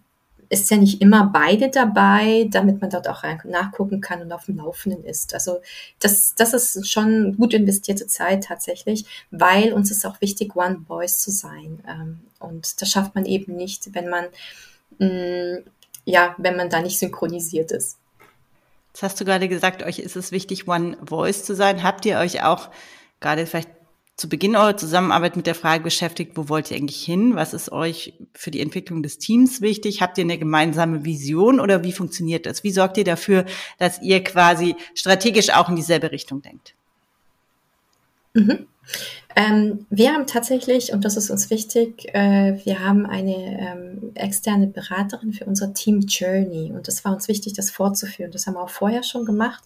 ist 0.55 0.71
ja 0.71 0.77
nicht 0.77 1.01
immer 1.01 1.31
beide 1.33 1.69
dabei, 1.69 2.49
damit 2.51 2.81
man 2.81 2.89
dort 2.89 3.09
auch 3.09 3.25
nachgucken 3.45 4.01
kann 4.01 4.23
und 4.23 4.33
auf 4.33 4.47
dem 4.47 4.56
Laufenden 4.56 5.05
ist. 5.05 5.35
Also 5.35 5.59
das, 5.99 6.35
das 6.35 6.55
ist 6.55 6.89
schon 6.91 7.37
gut 7.37 7.53
investierte 7.53 8.06
Zeit 8.06 8.45
tatsächlich, 8.45 9.05
weil 9.31 9.73
uns 9.73 9.91
ist 9.91 10.06
auch 10.06 10.21
wichtig, 10.21 10.56
One 10.56 10.85
Voice 10.87 11.19
zu 11.19 11.31
sein. 11.31 11.83
Ähm, 11.89 12.21
und 12.39 12.81
das 12.81 12.91
schafft 12.91 13.15
man 13.15 13.27
eben 13.27 13.56
nicht, 13.56 13.95
wenn 13.95 14.09
man, 14.09 14.27
mm, 14.99 15.65
ja, 16.05 16.35
wenn 16.39 16.56
man 16.56 16.71
da 16.71 16.81
nicht 16.81 16.99
synchronisiert 16.99 17.73
ist. 17.73 17.99
Jetzt 18.93 19.03
hast 19.03 19.21
du 19.21 19.25
gerade 19.25 19.49
gesagt, 19.49 19.83
euch 19.83 19.99
ist 19.99 20.17
es 20.17 20.31
wichtig, 20.31 20.69
One 20.69 20.97
Voice 21.05 21.45
zu 21.45 21.55
sein. 21.55 21.83
Habt 21.83 22.06
ihr 22.06 22.19
euch 22.19 22.43
auch 22.43 22.71
gerade 23.21 23.47
vielleicht 23.47 23.71
zu 24.17 24.29
Beginn 24.29 24.55
eurer 24.55 24.77
Zusammenarbeit 24.77 25.37
mit 25.37 25.47
der 25.47 25.57
Frage 25.57 25.83
beschäftigt, 25.83 26.37
wo 26.37 26.49
wollt 26.49 26.71
ihr 26.71 26.77
eigentlich 26.77 27.05
hin? 27.05 27.35
Was 27.35 27.53
ist 27.53 27.73
euch 27.73 28.15
für 28.33 28.53
die 28.53 28.61
Entwicklung 28.61 29.03
des 29.03 29.19
Teams 29.19 29.61
wichtig? 29.61 30.03
Habt 30.03 30.19
ihr 30.19 30.25
eine 30.25 30.39
gemeinsame 30.39 31.05
Vision 31.05 31.59
oder 31.59 31.83
wie 31.83 31.93
funktioniert 31.93 32.47
das? 32.47 32.63
Wie 32.63 32.71
sorgt 32.71 32.97
ihr 32.97 33.05
dafür, 33.05 33.45
dass 33.79 34.01
ihr 34.03 34.23
quasi 34.23 34.77
strategisch 34.95 35.51
auch 35.51 35.69
in 35.69 35.77
dieselbe 35.77 36.13
Richtung 36.13 36.43
denkt? 36.43 36.75
Mhm. 38.35 38.67
Ähm, 39.37 39.87
wir 39.91 40.13
haben 40.13 40.29
tatsächlich, 40.29 40.93
und 40.93 41.05
das 41.05 41.17
ist 41.17 41.31
uns 41.31 41.51
wichtig, 41.51 42.15
äh, 42.15 42.61
wir 42.65 42.81
haben 42.81 43.07
eine 43.07 43.35
ähm, 43.35 44.13
externe 44.15 44.69
Beraterin 44.69 45.33
für 45.33 45.45
unser 45.45 45.75
Team 45.75 46.01
Journey 46.01 46.71
und 46.73 46.87
es 46.87 47.05
war 47.05 47.13
uns 47.13 47.27
wichtig, 47.27 47.55
das 47.55 47.71
fortzuführen. 47.71 48.31
Das 48.31 48.47
haben 48.47 48.55
wir 48.55 48.63
auch 48.63 48.71
vorher 48.71 49.03
schon 49.03 49.25
gemacht 49.25 49.65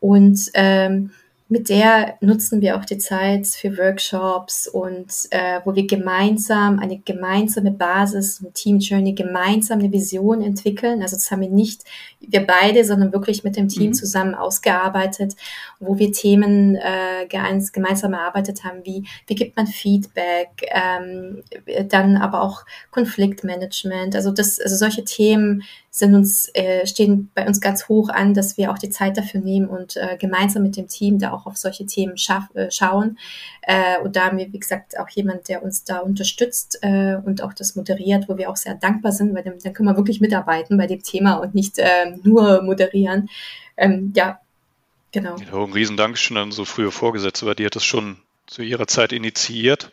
und 0.00 0.50
ähm, 0.54 1.12
mit 1.48 1.68
der 1.68 2.16
nutzen 2.20 2.60
wir 2.60 2.76
auch 2.76 2.84
die 2.84 2.98
Zeit 2.98 3.46
für 3.46 3.78
Workshops 3.78 4.66
und 4.66 5.06
äh, 5.30 5.60
wo 5.64 5.76
wir 5.76 5.86
gemeinsam 5.86 6.80
eine 6.80 6.98
gemeinsame 6.98 7.70
Basis, 7.70 8.40
ein 8.40 8.52
Team 8.52 8.80
Journey, 8.80 9.14
gemeinsam 9.14 9.78
eine 9.78 9.92
Vision 9.92 10.42
entwickeln. 10.42 11.02
Also 11.02 11.14
das 11.14 11.30
haben 11.30 11.42
wir 11.42 11.48
nicht 11.48 11.84
wir 12.18 12.44
beide, 12.44 12.84
sondern 12.84 13.12
wirklich 13.12 13.44
mit 13.44 13.56
dem 13.56 13.68
Team 13.68 13.88
mhm. 13.88 13.94
zusammen 13.94 14.34
ausgearbeitet, 14.34 15.36
wo 15.78 15.98
wir 15.98 16.10
Themen 16.10 16.74
äh, 16.74 17.26
gemeinsam 17.28 18.14
erarbeitet 18.14 18.64
haben, 18.64 18.84
wie 18.84 19.06
wie 19.28 19.34
gibt 19.36 19.56
man 19.56 19.68
Feedback, 19.68 20.68
ähm, 20.70 21.44
dann 21.88 22.16
aber 22.16 22.42
auch 22.42 22.64
Konfliktmanagement. 22.90 24.16
Also 24.16 24.32
das, 24.32 24.58
also 24.58 24.74
solche 24.74 25.04
Themen 25.04 25.62
sind 25.96 26.14
uns, 26.14 26.50
äh, 26.52 26.86
stehen 26.86 27.30
bei 27.34 27.46
uns 27.46 27.58
ganz 27.58 27.88
hoch 27.88 28.10
an, 28.10 28.34
dass 28.34 28.58
wir 28.58 28.70
auch 28.70 28.76
die 28.76 28.90
Zeit 28.90 29.16
dafür 29.16 29.40
nehmen 29.40 29.66
und 29.68 29.96
äh, 29.96 30.18
gemeinsam 30.18 30.62
mit 30.62 30.76
dem 30.76 30.88
Team 30.88 31.18
da 31.18 31.32
auch 31.32 31.46
auf 31.46 31.56
solche 31.56 31.86
Themen 31.86 32.18
schaff, 32.18 32.44
äh, 32.54 32.70
schauen. 32.70 33.18
Äh, 33.62 33.98
und 34.04 34.14
da 34.14 34.26
haben 34.26 34.36
wir, 34.36 34.52
wie 34.52 34.58
gesagt, 34.58 34.98
auch 34.98 35.08
jemand, 35.08 35.48
der 35.48 35.62
uns 35.62 35.84
da 35.84 36.00
unterstützt 36.00 36.80
äh, 36.82 37.16
und 37.24 37.42
auch 37.42 37.54
das 37.54 37.76
moderiert, 37.76 38.28
wo 38.28 38.36
wir 38.36 38.50
auch 38.50 38.56
sehr 38.56 38.74
dankbar 38.74 39.12
sind, 39.12 39.34
weil 39.34 39.42
dann, 39.42 39.58
dann 39.58 39.72
können 39.72 39.88
wir 39.88 39.96
wirklich 39.96 40.20
mitarbeiten 40.20 40.76
bei 40.76 40.86
dem 40.86 41.02
Thema 41.02 41.36
und 41.36 41.54
nicht 41.54 41.78
äh, 41.78 42.14
nur 42.22 42.62
moderieren. 42.62 43.30
Ähm, 43.78 44.12
ja, 44.14 44.38
genau. 45.12 45.36
Ja, 45.36 45.64
ein 45.64 45.72
Riesendankeschön 45.72 46.36
an 46.36 46.52
so 46.52 46.66
frühe 46.66 46.90
Vorgesetzte, 46.90 47.46
weil 47.46 47.54
die 47.54 47.64
hat 47.64 47.74
das 47.74 47.86
schon 47.86 48.18
zu 48.46 48.60
ihrer 48.60 48.86
Zeit 48.86 49.14
initiiert 49.14 49.92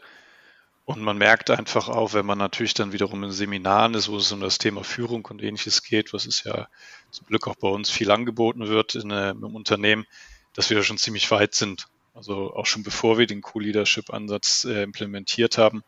und 0.85 1.01
man 1.01 1.17
merkt 1.17 1.49
einfach 1.49 1.87
auch, 1.87 2.13
wenn 2.13 2.25
man 2.25 2.37
natürlich 2.37 2.73
dann 2.73 2.91
wiederum 2.91 3.23
in 3.23 3.31
Seminaren 3.31 3.93
ist, 3.93 4.09
wo 4.09 4.17
es 4.17 4.31
um 4.31 4.41
das 4.41 4.57
Thema 4.57 4.83
Führung 4.83 5.25
und 5.25 5.41
ähnliches 5.41 5.83
geht, 5.83 6.13
was 6.13 6.25
es 6.25 6.43
ja 6.43 6.67
zum 7.09 7.27
Glück 7.27 7.47
auch 7.47 7.55
bei 7.55 7.69
uns 7.69 7.89
viel 7.89 8.11
angeboten 8.11 8.67
wird 8.67 8.95
in, 8.95 9.09
äh, 9.09 9.29
im 9.29 9.55
Unternehmen, 9.55 10.05
dass 10.53 10.69
wir 10.69 10.77
da 10.77 10.83
schon 10.83 10.97
ziemlich 10.97 11.31
weit 11.31 11.55
sind. 11.55 11.87
Also 12.13 12.53
auch 12.53 12.65
schon 12.65 12.83
bevor 12.83 13.17
wir 13.17 13.27
den 13.27 13.41
Co-Leadership-Ansatz 13.41 14.65
äh, 14.65 14.83
implementiert 14.83 15.57
haben, 15.57 15.83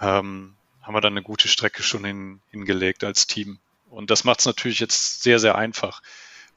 ähm, 0.00 0.54
haben 0.82 0.94
wir 0.94 1.00
dann 1.00 1.14
eine 1.14 1.22
gute 1.22 1.48
Strecke 1.48 1.82
schon 1.82 2.04
hin, 2.04 2.40
hingelegt 2.50 3.04
als 3.04 3.26
Team. 3.26 3.58
Und 3.88 4.10
das 4.10 4.24
macht 4.24 4.40
es 4.40 4.46
natürlich 4.46 4.80
jetzt 4.80 5.22
sehr, 5.22 5.38
sehr 5.38 5.56
einfach, 5.56 6.02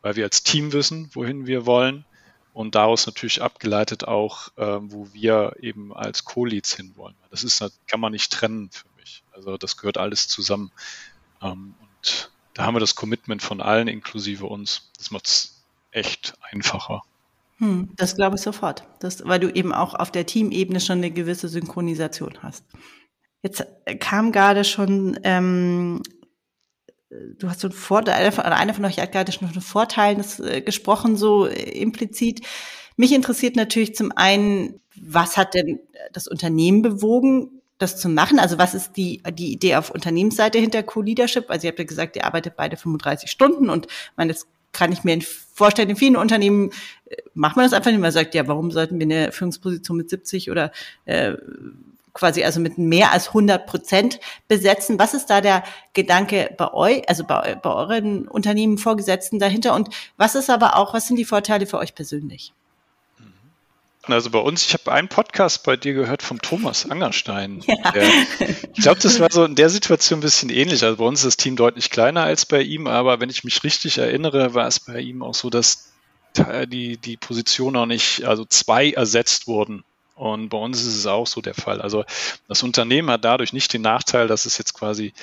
weil 0.02 0.18
wir 0.18 0.26
als 0.26 0.44
Team 0.44 0.74
wissen, 0.74 1.10
wohin 1.14 1.48
wir 1.48 1.66
wollen 1.66 2.06
und 2.54 2.76
daraus 2.76 3.06
natürlich 3.06 3.42
abgeleitet 3.42 4.06
auch, 4.08 4.50
ähm, 4.58 4.92
wo 4.92 5.14
wir 5.14 5.56
eben 5.60 5.94
als 5.94 6.26
Co-Leads 6.26 6.76
hinwollen. 6.76 7.16
Das 7.30 7.44
ist, 7.44 7.64
kann 7.88 8.00
man 8.00 8.12
nicht 8.12 8.32
trennen 8.32 8.70
für 8.72 8.88
mich. 8.98 9.24
Also 9.32 9.58
das 9.58 9.78
gehört 9.78 9.98
alles 9.98 10.28
zusammen. 10.28 10.72
Ähm, 11.42 11.76
und 11.80 12.32
da 12.54 12.66
haben 12.66 12.76
wir 12.76 12.80
das 12.80 12.96
Commitment 12.96 13.42
von 13.42 13.62
allen 13.62 13.88
inklusive 13.88 14.46
uns. 14.46 14.92
Das 14.98 15.12
macht 15.12 15.28
es 15.28 15.64
echt 15.92 16.34
einfacher. 16.52 17.04
Hm, 17.58 17.90
das 17.96 18.16
glaube 18.16 18.38
ich 18.38 18.42
sofort. 18.42 18.84
Das, 19.00 19.26
weil 19.26 19.40
du 19.40 19.50
eben 19.54 19.74
auch 19.74 19.94
auf 19.94 20.12
der 20.12 20.26
Teamebene 20.26 20.80
schon 20.80 21.00
eine 21.00 21.12
gewisse 21.12 21.48
Synchronisation 21.48 22.42
hast. 22.42 22.64
Jetzt 23.42 23.66
kam 24.00 24.32
gerade 24.32 24.64
schon 24.64 25.20
ähm, 25.24 26.02
du 27.10 27.50
hast 27.50 27.62
so 27.62 27.68
einen 27.68 27.76
Vorteil, 27.76 28.32
einer 28.40 28.74
von 28.74 28.86
euch 28.86 29.00
hat 29.00 29.12
gerade 29.12 29.32
schon 29.32 29.48
von 29.48 29.62
Vorteilen 29.62 30.24
äh, 30.44 30.62
gesprochen, 30.62 31.18
so 31.18 31.48
äh, 31.48 31.54
implizit. 31.80 32.42
Mich 32.98 33.14
interessiert 33.14 33.56
natürlich 33.56 33.96
zum 33.96 34.12
einen, 34.12 34.80
was 34.96 35.38
hat 35.38 35.54
denn 35.54 35.80
das 36.14 36.28
Unternehmen 36.28 36.82
bewogen, 36.82 37.62
das 37.78 37.98
zu 37.98 38.10
machen? 38.10 38.40
Also 38.40 38.58
was 38.58 38.74
ist 38.74 38.98
die, 38.98 39.24
die 39.34 39.54
Idee 39.54 39.78
auf 39.78 39.90
Unternehmensseite 39.90 40.60
hinter 40.60 40.84
Co-Leadership? 40.84 41.50
Also 41.50 41.66
ihr 41.66 41.72
habt 41.72 41.80
ja 41.80 41.86
gesagt, 41.86 42.16
ihr 42.18 42.26
arbeitet 42.26 42.56
beide 42.58 42.76
35 42.76 43.32
Stunden 43.32 43.70
und 43.70 43.88
man, 44.18 44.28
das 44.28 44.48
kann 44.72 44.92
ich 44.92 45.04
mir 45.04 45.20
vorstellen, 45.54 45.90
in 45.90 45.96
vielen 45.96 46.16
Unternehmen 46.16 46.72
äh, 47.06 47.16
macht 47.34 47.56
man 47.56 47.66
das 47.66 47.74
einfach 47.74 47.90
nicht. 47.90 48.02
Man 48.02 48.12
sagt, 48.12 48.36
ja, 48.36 48.48
warum 48.48 48.70
sollten 48.70 49.00
wir 49.00 49.06
eine 49.06 49.32
Führungsposition 49.32 49.98
mit 49.98 50.10
70 50.10 50.52
oder 50.52 50.72
äh, 51.06 51.34
quasi 52.14 52.44
also 52.44 52.60
mit 52.60 52.78
mehr 52.78 53.12
als 53.12 53.28
100 53.30 53.66
Prozent 53.66 54.20
besetzen. 54.48 55.00
Was 55.00 55.14
ist 55.14 55.30
da 55.30 55.42
der 55.42 55.64
Gedanke 55.94 56.54
bei 56.58 56.74
euch, 56.74 57.08
also 57.08 57.24
bei, 57.24 57.56
bei 57.56 57.72
euren 57.72 58.28
Unternehmen 58.28 58.78
Vorgesetzten 58.78 59.40
dahinter? 59.40 59.74
Und 59.76 59.90
was 60.18 60.36
ist 60.36 60.50
aber 60.50 60.76
auch, 60.76 60.94
was 60.94 61.08
sind 61.08 61.18
die 61.18 61.26
Vorteile 61.26 61.66
für 61.66 61.78
euch 61.78 61.96
persönlich? 61.96 62.54
Also 64.04 64.30
bei 64.32 64.40
uns, 64.40 64.66
ich 64.66 64.74
habe 64.74 64.92
einen 64.92 65.08
Podcast 65.08 65.64
bei 65.64 65.78
dir 65.78 65.94
gehört 65.94 66.24
vom 66.24 66.42
Thomas 66.42 66.90
Angerstein. 66.90 67.64
Ja. 67.68 67.92
Der, 67.92 68.10
ich 68.76 68.82
glaube, 68.82 69.00
das 69.00 69.20
war 69.20 69.32
so 69.32 69.44
in 69.44 69.56
der 69.56 69.70
Situation 69.70 70.20
ein 70.20 70.22
bisschen 70.22 70.50
ähnlich. 70.50 70.84
Also 70.84 70.98
bei 70.98 71.04
uns 71.04 71.20
ist 71.20 71.26
das 71.26 71.38
Team 71.38 71.56
deutlich 71.56 71.90
kleiner 71.90 72.24
als 72.24 72.46
bei 72.46 72.62
ihm, 72.62 72.88
aber 72.88 73.20
wenn 73.20 73.30
ich 73.30 73.44
mich 73.44 73.64
richtig 73.64 73.98
erinnere, 73.98 74.54
war 74.54 74.68
es 74.68 74.80
bei 74.80 75.00
ihm 75.00 75.22
auch 75.22 75.36
so, 75.36 75.50
dass 75.50 75.92
die, 76.68 76.98
die 76.98 77.18
Position 77.18 77.76
auch 77.76 77.86
nicht, 77.86 78.24
also 78.24 78.46
zwei 78.46 78.92
ersetzt 78.92 79.48
wurden. 79.48 79.84
Und 80.20 80.50
bei 80.50 80.58
uns 80.58 80.82
ist 80.82 80.98
es 80.98 81.06
auch 81.06 81.28
so 81.28 81.40
der 81.40 81.54
Fall. 81.54 81.82
Also 81.82 82.04
das 82.50 82.62
Unternehmen 82.62 83.10
hat 83.10 83.24
dadurch 83.24 83.54
nicht 83.54 83.72
den 83.72 83.84
Nachteil, 83.84 84.28
dass 84.28 84.46
es 84.46 84.58
jetzt 84.58 84.74
quasi 84.74 85.14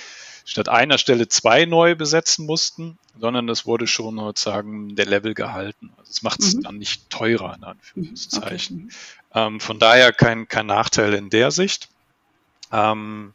statt 0.47 0.71
einer 0.71 0.97
Stelle 0.97 1.29
zwei 1.29 1.67
neu 1.67 1.95
besetzen 1.95 2.47
mussten, 2.47 2.97
sondern 3.21 3.47
es 3.51 3.67
wurde 3.67 3.87
schon 3.89 4.17
sozusagen 4.17 4.97
der 4.97 5.05
Level 5.05 5.35
gehalten. 5.35 5.93
Also 5.99 6.11
es 6.11 6.23
macht 6.23 6.41
es 6.41 6.55
mhm. 6.55 6.63
dann 6.63 6.79
nicht 6.79 7.11
teurer, 7.11 7.55
in 7.57 7.65
Anführungszeichen. 7.65 8.91
Okay. 9.31 9.47
Ähm, 9.47 9.61
von 9.61 9.79
daher 9.79 10.15
kein, 10.15 10.49
kein 10.49 10.65
Nachteil 10.65 11.13
in 11.13 11.29
der 11.29 11.51
Sicht. 11.51 11.91
Ähm, 12.73 13.35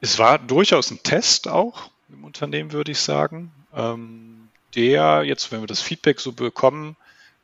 es 0.00 0.20
war 0.20 0.38
durchaus 0.38 0.92
ein 0.92 1.02
Test 1.02 1.48
auch 1.48 1.90
im 2.08 2.22
Unternehmen, 2.22 2.70
würde 2.70 2.92
ich 2.92 3.00
sagen, 3.00 3.50
ähm, 3.74 4.50
der 4.76 5.24
jetzt, 5.24 5.50
wenn 5.50 5.62
wir 5.62 5.66
das 5.66 5.80
Feedback 5.80 6.20
so 6.20 6.30
bekommen, 6.30 6.96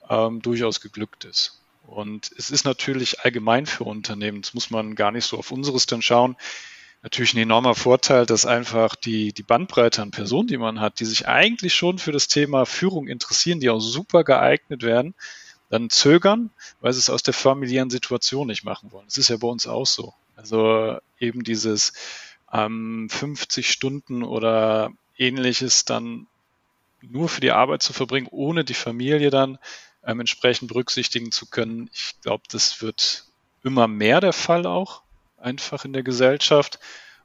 ähm, 0.08 0.42
durchaus 0.42 0.80
geglückt 0.80 1.24
ist. 1.24 1.60
Und 1.86 2.32
es 2.36 2.50
ist 2.50 2.64
natürlich 2.64 3.20
allgemein 3.20 3.66
für 3.66 3.84
Unternehmen, 3.84 4.42
das 4.42 4.54
muss 4.54 4.70
man 4.70 4.94
gar 4.94 5.12
nicht 5.12 5.24
so 5.24 5.38
auf 5.38 5.52
unseres 5.52 5.86
dann 5.86 6.02
schauen, 6.02 6.36
natürlich 7.02 7.34
ein 7.34 7.38
enormer 7.38 7.74
Vorteil, 7.74 8.26
dass 8.26 8.46
einfach 8.46 8.96
die, 8.96 9.32
die 9.32 9.44
Bandbreite 9.44 10.02
an 10.02 10.10
Personen, 10.10 10.48
die 10.48 10.56
man 10.56 10.80
hat, 10.80 10.98
die 10.98 11.04
sich 11.04 11.28
eigentlich 11.28 11.74
schon 11.74 11.98
für 11.98 12.10
das 12.10 12.26
Thema 12.26 12.66
Führung 12.66 13.06
interessieren, 13.06 13.60
die 13.60 13.70
auch 13.70 13.78
super 13.78 14.24
geeignet 14.24 14.82
werden, 14.82 15.14
dann 15.68 15.90
zögern, 15.90 16.50
weil 16.80 16.92
sie 16.92 16.98
es 16.98 17.10
aus 17.10 17.22
der 17.22 17.34
familiären 17.34 17.90
Situation 17.90 18.48
nicht 18.48 18.64
machen 18.64 18.90
wollen. 18.92 19.06
Das 19.06 19.18
ist 19.18 19.28
ja 19.28 19.36
bei 19.36 19.48
uns 19.48 19.66
auch 19.66 19.86
so. 19.86 20.14
Also 20.34 20.98
eben 21.18 21.44
dieses 21.44 21.92
ähm, 22.52 23.08
50 23.10 23.70
Stunden 23.70 24.22
oder 24.22 24.90
ähnliches 25.16 25.84
dann 25.84 26.26
nur 27.02 27.28
für 27.28 27.40
die 27.40 27.52
Arbeit 27.52 27.82
zu 27.82 27.92
verbringen, 27.92 28.28
ohne 28.30 28.64
die 28.64 28.74
Familie 28.74 29.30
dann 29.30 29.58
ähm, 30.06 30.20
entsprechend 30.20 30.68
berücksichtigen 30.68 31.32
zu 31.32 31.46
können. 31.46 31.90
Ich 31.92 32.14
glaube, 32.22 32.44
das 32.50 32.80
wird 32.80 33.24
immer 33.62 33.88
mehr 33.88 34.20
der 34.20 34.32
Fall 34.32 34.66
auch 34.66 35.02
einfach 35.38 35.84
in 35.84 35.92
der 35.92 36.02
Gesellschaft. 36.02 36.78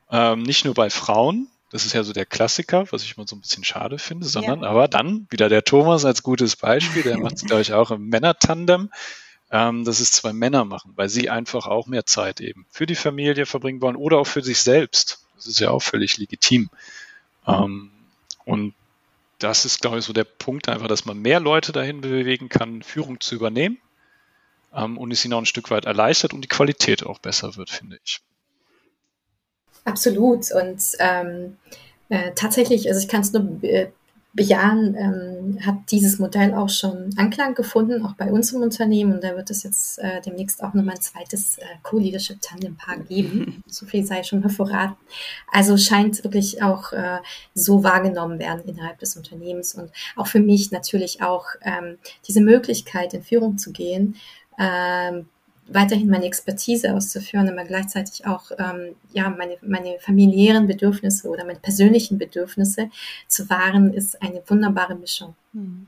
Ähm, 0.10 0.44
nicht 0.44 0.66
nur 0.66 0.74
bei 0.74 0.90
Frauen, 0.90 1.48
das 1.72 1.86
ist 1.86 1.94
ja 1.94 2.04
so 2.04 2.12
der 2.12 2.26
Klassiker, 2.26 2.92
was 2.92 3.04
ich 3.04 3.16
immer 3.16 3.26
so 3.26 3.36
ein 3.36 3.42
bisschen 3.42 3.64
schade 3.64 3.98
finde, 3.98 4.28
sondern 4.28 4.64
ja. 4.64 4.70
aber 4.70 4.88
dann 4.90 5.28
wieder 5.30 5.48
der 5.48 5.64
Thomas 5.64 6.04
als 6.04 6.22
gutes 6.22 6.58
Beispiel, 6.58 7.04
der 7.04 7.18
macht 7.20 7.36
es, 7.36 7.46
glaube 7.46 7.62
ich, 7.62 7.74
auch 7.74 7.92
im 7.92 8.10
Männertandem, 8.10 8.90
ähm, 9.52 9.86
dass 9.86 10.00
es 10.00 10.12
zwei 10.12 10.34
Männer 10.34 10.66
machen, 10.66 10.94
weil 10.96 11.08
sie 11.08 11.30
einfach 11.30 11.68
auch 11.68 11.88
mehr 11.88 12.06
Zeit 12.06 12.42
eben 12.42 12.66
für 12.72 12.86
die 12.86 12.96
Familie 12.96 13.46
verbringen 13.46 13.82
wollen 13.82 13.96
oder 13.96 14.18
auch 14.18 14.28
für 14.28 14.44
sich 14.44 14.62
selbst. 14.62 15.24
Das 15.38 15.48
ist 15.48 15.60
ja 15.60 15.70
auch 15.70 15.82
völlig 15.82 16.18
legitim. 16.18 16.70
Ähm, 17.48 17.92
und 18.44 18.74
das 19.44 19.66
ist, 19.66 19.82
glaube 19.82 20.00
ich, 20.00 20.06
so 20.06 20.14
der 20.14 20.24
Punkt 20.24 20.70
einfach, 20.70 20.88
dass 20.88 21.06
man 21.06 21.20
mehr 21.20 21.40
Leute 21.40 21.72
dahin 21.72 22.02
bewegen 22.02 22.50
kann, 22.50 22.84
Führung 22.84 23.20
zu 23.20 23.36
übernehmen 23.36 23.80
ähm, 24.74 24.98
und 24.98 25.12
es 25.12 25.26
ihnen 25.26 25.34
auch 25.34 25.40
ein 25.40 25.46
Stück 25.46 25.72
weit 25.72 25.86
erleichtert 25.86 26.34
und 26.34 26.42
die 26.42 26.48
Qualität 26.48 27.06
auch 27.06 27.20
besser 27.20 27.56
wird, 27.56 27.70
finde 27.70 28.00
ich. 28.04 28.22
Absolut. 29.84 30.52
Und 30.52 30.84
ähm, 31.00 31.58
äh, 32.10 32.32
tatsächlich, 32.36 32.88
also 32.88 33.00
ich 33.00 33.08
kann 33.08 33.22
es 33.22 33.34
nur 33.34 33.64
äh, 33.64 33.92
bejahen, 34.34 34.96
ähm, 34.96 35.66
hat 35.66 35.92
dieses 35.92 36.18
Modell 36.18 36.54
auch 36.54 36.70
schon 36.70 37.10
Anklang 37.18 37.54
gefunden, 37.54 38.06
auch 38.06 38.14
bei 38.14 38.32
uns 38.32 38.54
im 38.54 38.62
Unternehmen. 38.62 39.14
Und 39.14 39.24
da 39.24 39.36
wird 39.36 39.50
es 39.50 39.64
jetzt 39.64 40.00
äh, 40.00 40.22
demnächst 40.22 40.64
auch 40.64 40.74
nochmal 40.74 40.96
ein 40.96 41.02
zweites 41.02 41.58
äh, 41.58 41.66
Co-Leadership 41.84 42.42
Tandem-Paar 42.42 43.00
geben. 43.00 43.62
so 43.68 43.86
viel 43.86 44.06
sei 44.06 44.24
schon 44.24 44.40
mal 44.40 44.50
verraten. 44.50 44.96
Also 45.52 45.78
scheint 45.78 46.24
wirklich 46.24 46.64
auch 46.64 46.94
äh, 46.94 47.20
so 47.54 47.84
wahrgenommen 47.84 48.40
werden 48.40 48.64
innerhalb 48.66 49.00
des 49.00 49.18
Unternehmens 49.18 49.76
und 49.76 49.92
auch 50.16 50.28
für 50.28 50.40
mich 50.40 50.72
natürlich 50.72 51.22
auch 51.22 51.46
ähm, 51.64 51.98
diese 52.28 52.42
Möglichkeit, 52.42 53.14
in 53.14 53.24
Führung 53.24 53.58
zu 53.58 53.72
gehen. 53.72 54.16
Ähm, 54.58 55.26
weiterhin 55.74 56.10
meine 56.10 56.26
Expertise 56.26 56.94
auszuführen, 56.94 57.50
aber 57.50 57.64
gleichzeitig 57.64 58.26
auch 58.26 58.52
ähm, 58.58 58.96
ja, 59.14 59.30
meine, 59.30 59.58
meine 59.62 60.00
familiären 60.00 60.68
Bedürfnisse 60.68 61.30
oder 61.30 61.46
meine 61.46 61.60
persönlichen 61.60 62.18
Bedürfnisse 62.18 62.90
zu 63.28 63.50
wahren, 63.50 63.94
ist 63.94 64.22
eine 64.22 64.42
wunderbare 64.48 64.96
Mischung. 64.96 65.36
Hm. 65.54 65.88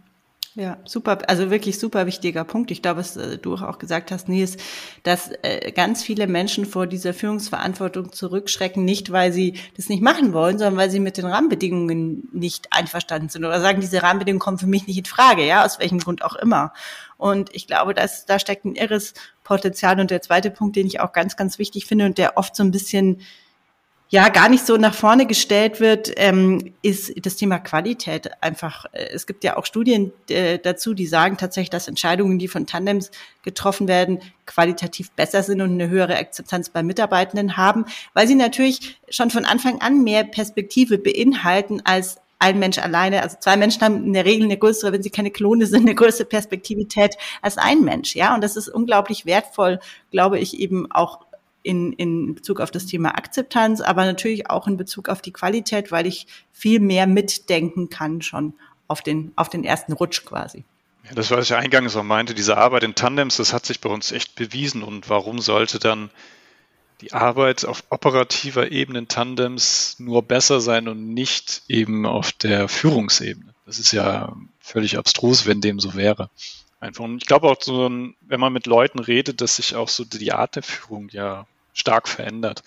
Ja, 0.56 0.78
super, 0.86 1.18
also 1.28 1.50
wirklich 1.50 1.80
super 1.80 2.06
wichtiger 2.06 2.44
Punkt. 2.44 2.70
Ich 2.70 2.84
glaube, 2.84 3.00
was 3.00 3.18
äh, 3.18 3.40
du 3.40 3.56
auch 3.56 3.80
gesagt 3.80 4.12
hast, 4.12 4.30
Nils, 4.30 4.58
dass 5.02 5.32
äh, 5.42 5.72
ganz 5.72 6.04
viele 6.04 6.28
Menschen 6.28 6.66
vor 6.66 6.86
dieser 6.86 7.16
Führungsverantwortung 7.16 8.12
zurückschrecken, 8.12 8.86
nicht 8.86 9.12
weil 9.12 9.34
sie 9.34 9.60
das 9.76 9.90
nicht 9.90 10.04
machen 10.04 10.32
wollen, 10.32 10.60
sondern 10.60 10.78
weil 10.78 10.92
sie 10.92 11.00
mit 11.00 11.18
den 11.18 11.26
Rahmenbedingungen 11.26 12.30
nicht 12.34 12.68
einverstanden 12.70 13.30
sind 13.30 13.44
oder 13.46 13.62
sagen, 13.62 13.82
diese 13.82 14.04
Rahmenbedingungen 14.04 14.42
kommen 14.42 14.60
für 14.60 14.68
mich 14.68 14.86
nicht 14.86 15.00
in 15.00 15.06
Frage, 15.06 15.44
ja, 15.44 15.66
aus 15.66 15.80
welchem 15.80 15.98
Grund 15.98 16.24
auch 16.24 16.36
immer. 16.36 16.72
Und 17.18 17.56
ich 17.56 17.66
glaube, 17.66 17.96
dass 17.96 18.28
da 18.28 18.38
steckt 18.38 18.66
ein 18.66 18.76
irres 18.76 19.16
Potenzial. 19.44 20.00
Und 20.00 20.12
der 20.12 20.22
zweite 20.22 20.52
Punkt, 20.52 20.76
den 20.76 20.86
ich 20.86 21.00
auch 21.00 21.14
ganz, 21.14 21.36
ganz 21.36 21.58
wichtig 21.58 21.88
finde 21.88 22.06
und 22.06 22.20
der 22.20 22.38
oft 22.38 22.56
so 22.56 22.64
ein 22.64 22.72
bisschen 22.72 23.22
ja 24.14 24.30
gar 24.30 24.48
nicht 24.48 24.64
so 24.64 24.78
nach 24.78 24.94
vorne 24.94 25.26
gestellt 25.26 25.80
wird, 25.80 26.12
ähm, 26.18 26.76
ist 26.84 27.12
das 27.26 27.36
Thema 27.36 27.58
Qualität. 27.58 28.30
Einfach, 28.42 28.86
äh, 28.92 29.08
es 29.12 29.26
gibt 29.26 29.44
ja 29.44 29.58
auch 29.58 29.66
Studien 29.66 30.14
äh, 30.30 30.60
dazu, 30.60 30.94
die 30.94 31.08
sagen 31.08 31.36
tatsächlich, 31.38 31.72
dass 31.72 31.88
Entscheidungen, 31.88 32.38
die 32.38 32.48
von 32.48 32.68
Tandems 32.68 33.10
getroffen 33.42 33.88
werden, 33.88 34.20
qualitativ 34.46 35.10
besser 35.14 35.42
sind 35.42 35.62
und 35.62 35.72
eine 35.72 35.90
höhere 35.90 36.16
Akzeptanz 36.16 36.70
bei 36.70 36.84
Mitarbeitenden 36.84 37.58
haben, 37.58 37.86
weil 38.14 38.28
sie 38.28 38.36
natürlich 38.36 39.00
schon 39.10 39.32
von 39.32 39.46
Anfang 39.46 39.82
an 39.82 40.04
mehr 40.04 40.26
Perspektive 40.26 41.00
beinhalten 41.00 41.82
als 41.84 42.18
ein 42.38 42.60
Mensch 42.60 42.78
alleine, 42.78 43.24
also 43.24 43.38
zwei 43.40 43.58
Menschen 43.58 43.82
haben 43.82 44.06
in 44.06 44.14
der 44.14 44.26
Regel 44.26 44.44
eine 44.44 44.58
größere, 44.60 44.92
wenn 44.92 45.02
sie 45.02 45.10
keine 45.10 45.32
Klone 45.32 45.66
sind, 45.66 45.88
eine 45.88 45.96
größere 45.96 46.28
Perspektivität 46.28 47.16
als 47.42 47.58
ein 47.58 47.82
Mensch, 47.82 48.16
ja. 48.16 48.36
Und 48.36 48.44
das 48.44 48.58
ist 48.58 48.70
unglaublich 48.70 49.26
wertvoll, 49.26 49.80
glaube 50.12 50.38
ich, 50.38 50.60
eben 50.60 50.92
auch 50.92 51.26
in, 51.64 51.94
in 51.94 52.36
Bezug 52.36 52.60
auf 52.60 52.72
das 52.72 52.86
Thema 52.86 53.18
Akzeptanz, 53.18 53.82
aber 53.82 54.06
natürlich 54.06 54.50
auch 54.50 54.68
in 54.68 54.78
Bezug 54.78 55.10
auf 55.10 55.22
die 55.22 55.32
Qualität, 55.32 55.92
weil 55.92 56.06
ich 56.06 56.28
viel 56.52 56.80
mehr 56.80 57.08
mitdenken 57.08 57.90
kann 57.90 58.22
schon 58.22 58.54
auf 58.88 59.02
den, 59.02 59.32
auf 59.36 59.50
den 59.50 59.64
ersten 59.64 59.94
Rutsch 59.94 60.24
quasi. 60.26 60.66
Ja, 61.06 61.16
das, 61.16 61.32
was 61.32 61.46
ich 61.46 61.56
eingangs 61.56 61.96
auch 61.96 62.04
meinte, 62.04 62.34
diese 62.34 62.58
Arbeit 62.58 62.84
in 62.84 62.96
Tandems, 62.96 63.38
das 63.38 63.54
hat 63.54 63.66
sich 63.66 63.82
bei 63.82 63.90
uns 63.90 64.12
echt 64.12 64.36
bewiesen. 64.36 64.84
Und 64.84 65.10
warum 65.10 65.40
sollte 65.40 65.80
dann 65.80 66.10
die 67.02 67.12
Arbeit 67.12 67.66
auf 67.66 67.84
operativer 67.90 68.72
Ebene 68.72 69.00
in 69.00 69.08
Tandems 69.10 69.98
nur 70.00 70.24
besser 70.24 70.62
sein 70.62 70.88
und 70.88 71.14
nicht 71.14 71.64
eben 71.68 72.06
auf 72.06 72.32
der 72.32 72.70
Führungsebene. 72.70 73.54
Das 73.66 73.80
ist 73.80 73.92
ja 73.92 74.36
völlig 74.60 74.98
abstrus, 74.98 75.46
wenn 75.46 75.60
dem 75.60 75.80
so 75.80 75.96
wäre. 75.96 76.30
Einfach. 76.80 77.04
Und 77.04 77.18
ich 77.18 77.26
glaube 77.26 77.50
auch 77.50 77.62
so, 77.62 77.90
wenn 77.90 78.40
man 78.40 78.54
mit 78.54 78.68
Leuten 78.68 79.00
redet, 79.00 79.42
dass 79.42 79.58
sich 79.58 79.76
auch 79.76 79.90
so 79.90 80.06
die 80.06 80.32
Art 80.32 80.56
der 80.56 80.64
Führung 80.64 81.10
ja 81.10 81.46
stark 81.74 82.08
verändert 82.08 82.64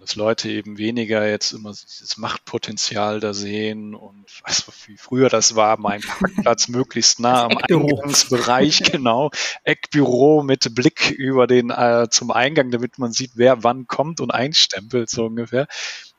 dass 0.00 0.16
Leute 0.16 0.48
eben 0.48 0.78
weniger 0.78 1.28
jetzt 1.28 1.52
immer 1.52 1.70
das 1.70 2.16
Machtpotenzial 2.16 3.20
da 3.20 3.34
sehen 3.34 3.94
und 3.94 4.24
was 4.46 4.64
wie 4.86 4.96
früher 4.96 5.28
das 5.28 5.56
war, 5.56 5.78
mein 5.78 6.00
Parkplatz 6.00 6.68
möglichst 6.68 7.20
nah 7.20 7.44
am 7.44 7.58
Eingangsbereich, 7.58 8.82
genau, 8.92 9.30
Eckbüro 9.62 10.42
mit 10.42 10.74
Blick 10.74 11.10
über 11.10 11.46
den 11.46 11.70
äh, 11.70 12.08
zum 12.10 12.30
Eingang, 12.30 12.70
damit 12.70 12.98
man 12.98 13.12
sieht, 13.12 13.32
wer 13.34 13.62
wann 13.62 13.86
kommt 13.86 14.20
und 14.20 14.30
einstempelt 14.30 15.10
so 15.10 15.26
ungefähr. 15.26 15.66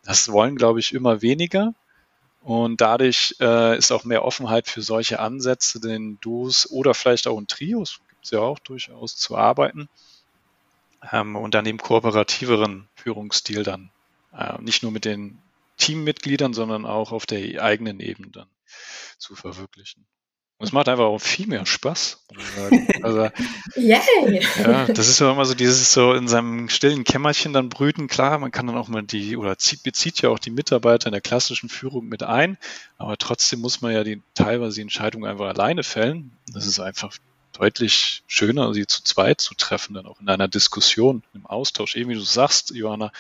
Das 0.04 0.32
wollen, 0.32 0.56
glaube 0.56 0.80
ich, 0.80 0.94
immer 0.94 1.22
weniger. 1.24 1.74
Und 2.44 2.82
dadurch 2.82 3.36
äh, 3.40 3.78
ist 3.78 3.92
auch 3.92 4.04
mehr 4.04 4.24
Offenheit 4.24 4.68
für 4.68 4.82
solche 4.82 5.20
Ansätze, 5.20 5.80
den 5.80 6.20
Duos 6.22 6.70
oder 6.70 6.94
vielleicht 6.94 7.28
auch 7.28 7.38
in 7.38 7.48
Trios, 7.48 8.00
gibt 8.10 8.26
es 8.26 8.32
ja 8.32 8.40
auch 8.40 8.60
durchaus 8.60 9.16
zu 9.16 9.38
arbeiten 9.38 9.90
ähm, 11.12 11.36
und 11.36 11.54
dann 11.54 11.66
eben 11.66 11.78
kooperativeren 11.78 12.88
Führungsstil 12.96 13.64
dann 13.64 13.92
äh, 14.34 14.62
nicht 14.62 14.84
nur 14.84 14.92
mit 14.92 15.06
den 15.06 15.40
Teammitgliedern, 15.78 16.54
sondern 16.54 16.86
auch 16.86 17.12
auf 17.12 17.26
der 17.26 17.64
eigenen 17.64 18.00
Ebene 18.00 18.30
dann 18.32 18.48
zu 19.18 19.36
verwirklichen. 19.36 20.06
Und 20.62 20.68
es 20.68 20.74
macht 20.74 20.90
einfach 20.90 21.06
auch 21.06 21.18
viel 21.18 21.48
mehr 21.48 21.66
Spaß. 21.66 22.24
Also, 23.02 23.30
Yay! 23.76 24.46
Ja, 24.60 24.86
das 24.86 25.08
ist 25.08 25.20
ja 25.20 25.32
immer 25.32 25.46
so 25.46 25.56
dieses 25.56 25.92
so 25.92 26.14
in 26.14 26.28
seinem 26.28 26.70
stillen 26.70 27.04
Kämmerchen 27.04 27.52
dann 27.52 27.70
brüten. 27.70 28.06
Klar, 28.06 28.38
man 28.38 28.52
kann 28.52 28.68
dann 28.68 28.78
auch 28.78 28.88
mal 28.88 29.02
die, 29.02 29.38
oder 29.38 29.58
zieht, 29.58 29.82
bezieht 29.82 30.22
ja 30.22 30.30
auch 30.30 30.38
die 30.38 30.52
Mitarbeiter 30.52 31.08
in 31.08 31.14
der 31.14 31.22
klassischen 31.22 31.68
Führung 31.68 32.06
mit 32.06 32.22
ein, 32.22 32.60
aber 33.00 33.18
trotzdem 33.18 33.60
muss 33.60 33.82
man 33.82 33.94
ja 33.94 34.04
die, 34.04 34.22
teilweise 34.36 34.76
die 34.76 34.82
Entscheidung 34.82 35.26
einfach 35.26 35.48
alleine 35.48 35.82
fällen. 35.82 36.38
Das 36.54 36.68
ist 36.68 36.80
einfach 36.80 37.12
deutlich 37.62 38.24
schöner, 38.26 38.74
sie 38.74 38.88
zu 38.88 39.04
zweit 39.04 39.40
zu 39.40 39.54
treffen, 39.54 39.94
dann 39.94 40.08
auch 40.08 40.20
in 40.20 40.30
einer 40.30 40.48
Diskussion, 40.48 41.22
im 41.36 41.46
Austausch, 41.46 41.96
eben 41.96 42.10
wie 42.10 42.16
du 42.16 42.22
sagst, 42.22 42.72
Johanna, 42.72 43.12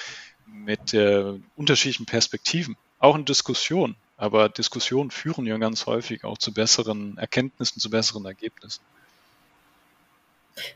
mit 0.48 0.96
äh, 0.96 1.34
unterschiedlichen 1.56 2.08
Perspektiven, 2.08 2.76
auch 2.98 3.16
in 3.16 3.26
Diskussionen. 3.26 3.96
Aber 4.18 4.50
Diskussionen 4.50 5.12
führen 5.12 5.46
ja 5.46 5.58
ganz 5.58 5.86
häufig 5.86 6.24
auch 6.24 6.40
zu 6.40 6.54
besseren 6.54 7.18
Erkenntnissen, 7.18 7.80
zu 7.80 7.92
besseren 7.92 8.26
Ergebnissen. 8.26 8.82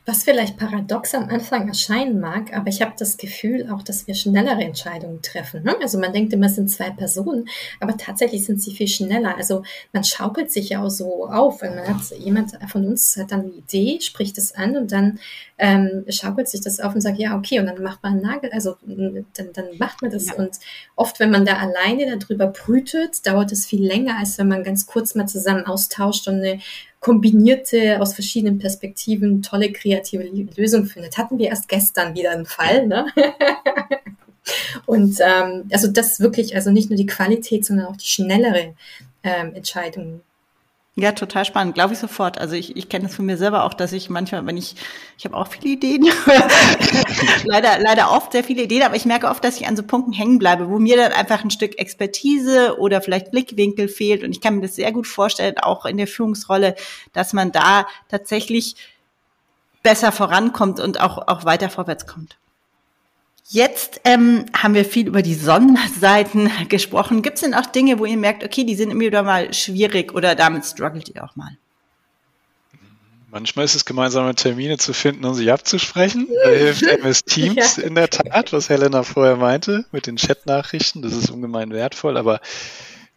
Was 0.05 0.23
vielleicht 0.23 0.57
paradox 0.57 1.13
am 1.13 1.29
Anfang 1.29 1.67
erscheinen 1.67 2.19
mag, 2.19 2.55
aber 2.55 2.69
ich 2.69 2.81
habe 2.81 2.93
das 2.97 3.17
Gefühl 3.17 3.69
auch, 3.71 3.83
dass 3.83 4.07
wir 4.07 4.15
schnellere 4.15 4.61
Entscheidungen 4.61 5.21
treffen. 5.21 5.63
Ne? 5.63 5.75
Also 5.81 5.99
man 5.99 6.13
denkt 6.13 6.33
immer, 6.33 6.47
es 6.47 6.55
sind 6.55 6.69
zwei 6.69 6.89
Personen, 6.91 7.47
aber 7.79 7.97
tatsächlich 7.97 8.45
sind 8.45 8.61
sie 8.61 8.73
viel 8.73 8.87
schneller. 8.87 9.35
Also 9.35 9.63
man 9.91 10.03
schaukelt 10.03 10.51
sich 10.51 10.69
ja 10.69 10.83
auch 10.83 10.89
so 10.89 11.27
auf, 11.27 11.61
wenn 11.61 11.75
man 11.75 11.87
hat, 11.87 12.17
jemand 12.17 12.51
von 12.69 12.85
uns 12.85 13.17
hat 13.17 13.31
dann 13.31 13.41
eine 13.41 13.51
Idee, 13.51 13.99
spricht 14.01 14.37
es 14.37 14.55
an 14.55 14.77
und 14.77 14.91
dann 14.91 15.19
ähm, 15.57 16.05
schaukelt 16.09 16.47
sich 16.47 16.61
das 16.61 16.79
auf 16.79 16.95
und 16.95 17.01
sagt, 17.01 17.17
ja, 17.17 17.37
okay, 17.37 17.59
und 17.59 17.65
dann 17.65 17.81
macht 17.81 18.03
man 18.03 18.13
einen 18.13 18.21
Nagel, 18.21 18.51
also 18.51 18.75
dann, 18.83 19.53
dann 19.53 19.65
macht 19.77 20.01
man 20.01 20.11
das. 20.11 20.27
Ja. 20.27 20.35
Und 20.35 20.57
oft, 20.95 21.19
wenn 21.19 21.31
man 21.31 21.45
da 21.45 21.57
alleine 21.57 22.17
darüber 22.17 22.47
brütet, 22.47 23.25
dauert 23.25 23.51
es 23.51 23.65
viel 23.65 23.85
länger, 23.85 24.17
als 24.19 24.37
wenn 24.37 24.47
man 24.47 24.63
ganz 24.63 24.85
kurz 24.85 25.15
mal 25.15 25.27
zusammen 25.27 25.65
austauscht 25.65 26.27
und 26.27 26.35
eine 26.35 26.59
kombinierte, 27.05 28.01
aus 28.01 28.15
verschiedenen 28.15 28.57
Perspektiven 28.57 29.43
tolle 29.43 29.71
kreative 29.71 30.23
Lösung 30.57 30.85
findet. 30.85 31.19
Hatten 31.19 31.37
wir 31.37 31.49
erst 31.49 31.69
gestern 31.69 32.15
wieder 32.15 32.31
einen 32.31 32.47
Fall. 32.47 32.87
Ne? 32.87 33.05
Und 34.87 35.19
ähm, 35.19 35.69
also 35.71 35.87
das 35.87 36.19
wirklich, 36.19 36.55
also 36.55 36.71
nicht 36.71 36.89
nur 36.89 36.97
die 36.97 37.05
Qualität, 37.05 37.63
sondern 37.63 37.85
auch 37.85 37.95
die 37.95 38.07
schnellere 38.07 38.73
ähm, 39.21 39.53
Entscheidung 39.53 40.21
ja, 40.97 41.11
total 41.11 41.43
spannend, 41.43 41.75
glaube 41.75 41.93
ich 41.93 41.99
sofort. 41.99 42.37
Also 42.37 42.55
ich, 42.55 42.77
ich 42.77 42.87
kenne 42.87 43.07
es 43.07 43.15
von 43.15 43.25
mir 43.25 43.35
selber 43.35 43.65
auch, 43.65 43.73
dass 43.73 43.91
ich 43.91 44.09
manchmal, 44.09 44.45
wenn 44.45 44.55
ich, 44.55 44.77
ich 45.17 45.25
habe 45.25 45.35
auch 45.35 45.47
viele 45.49 45.73
Ideen, 45.73 46.05
leider, 47.43 47.79
leider 47.79 48.11
oft 48.11 48.31
sehr 48.31 48.45
viele 48.45 48.63
Ideen, 48.63 48.83
aber 48.83 48.95
ich 48.95 49.03
merke 49.03 49.27
oft, 49.27 49.43
dass 49.43 49.59
ich 49.59 49.67
an 49.67 49.75
so 49.75 49.83
Punkten 49.83 50.13
hängen 50.13 50.39
bleibe, 50.39 50.69
wo 50.69 50.79
mir 50.79 50.95
dann 50.95 51.11
einfach 51.11 51.43
ein 51.43 51.51
Stück 51.51 51.77
Expertise 51.79 52.79
oder 52.79 53.01
vielleicht 53.01 53.31
Blickwinkel 53.31 53.89
fehlt. 53.89 54.23
Und 54.23 54.31
ich 54.31 54.39
kann 54.39 54.55
mir 54.55 54.61
das 54.61 54.75
sehr 54.75 54.93
gut 54.93 55.05
vorstellen, 55.05 55.57
auch 55.57 55.85
in 55.85 55.97
der 55.97 56.07
Führungsrolle, 56.07 56.75
dass 57.11 57.33
man 57.33 57.51
da 57.51 57.87
tatsächlich 58.07 58.77
besser 59.83 60.13
vorankommt 60.13 60.79
und 60.79 61.01
auch, 61.01 61.27
auch 61.27 61.43
weiter 61.43 61.69
vorwärts 61.69 62.07
kommt. 62.07 62.37
Jetzt 63.47 64.01
ähm, 64.05 64.45
haben 64.57 64.73
wir 64.73 64.85
viel 64.85 65.07
über 65.07 65.21
die 65.21 65.35
Sonnenseiten 65.35 66.49
gesprochen. 66.69 67.21
Gibt 67.21 67.35
es 67.35 67.41
denn 67.41 67.53
auch 67.53 67.67
Dinge, 67.67 67.99
wo 67.99 68.05
ihr 68.05 68.17
merkt, 68.17 68.43
okay, 68.43 68.63
die 68.63 68.75
sind 68.75 68.89
immer 68.89 69.01
wieder 69.01 69.23
mal 69.23 69.53
schwierig 69.53 70.13
oder 70.13 70.33
damit 70.35 70.65
struggelt 70.65 71.09
ihr 71.09 71.23
auch 71.23 71.35
mal? 71.35 71.55
Manchmal 73.29 73.65
ist 73.65 73.75
es 73.75 73.85
gemeinsame 73.85 74.33
Termine 74.33 74.77
zu 74.77 74.93
finden 74.93 75.25
und 75.25 75.35
sich 75.35 75.51
abzusprechen. 75.51 76.27
Da 76.43 76.49
hilft 76.49 76.83
MS 76.87 77.25
Teams 77.25 77.75
ja. 77.75 77.83
in 77.83 77.93
der 77.93 78.09
Tat, 78.09 78.53
was 78.53 78.69
Helena 78.69 79.03
vorher 79.03 79.35
meinte, 79.35 79.85
mit 79.91 80.07
den 80.07 80.15
Chatnachrichten. 80.15 81.01
Das 81.01 81.13
ist 81.13 81.29
ungemein 81.29 81.71
wertvoll, 81.71 82.17
aber 82.17 82.39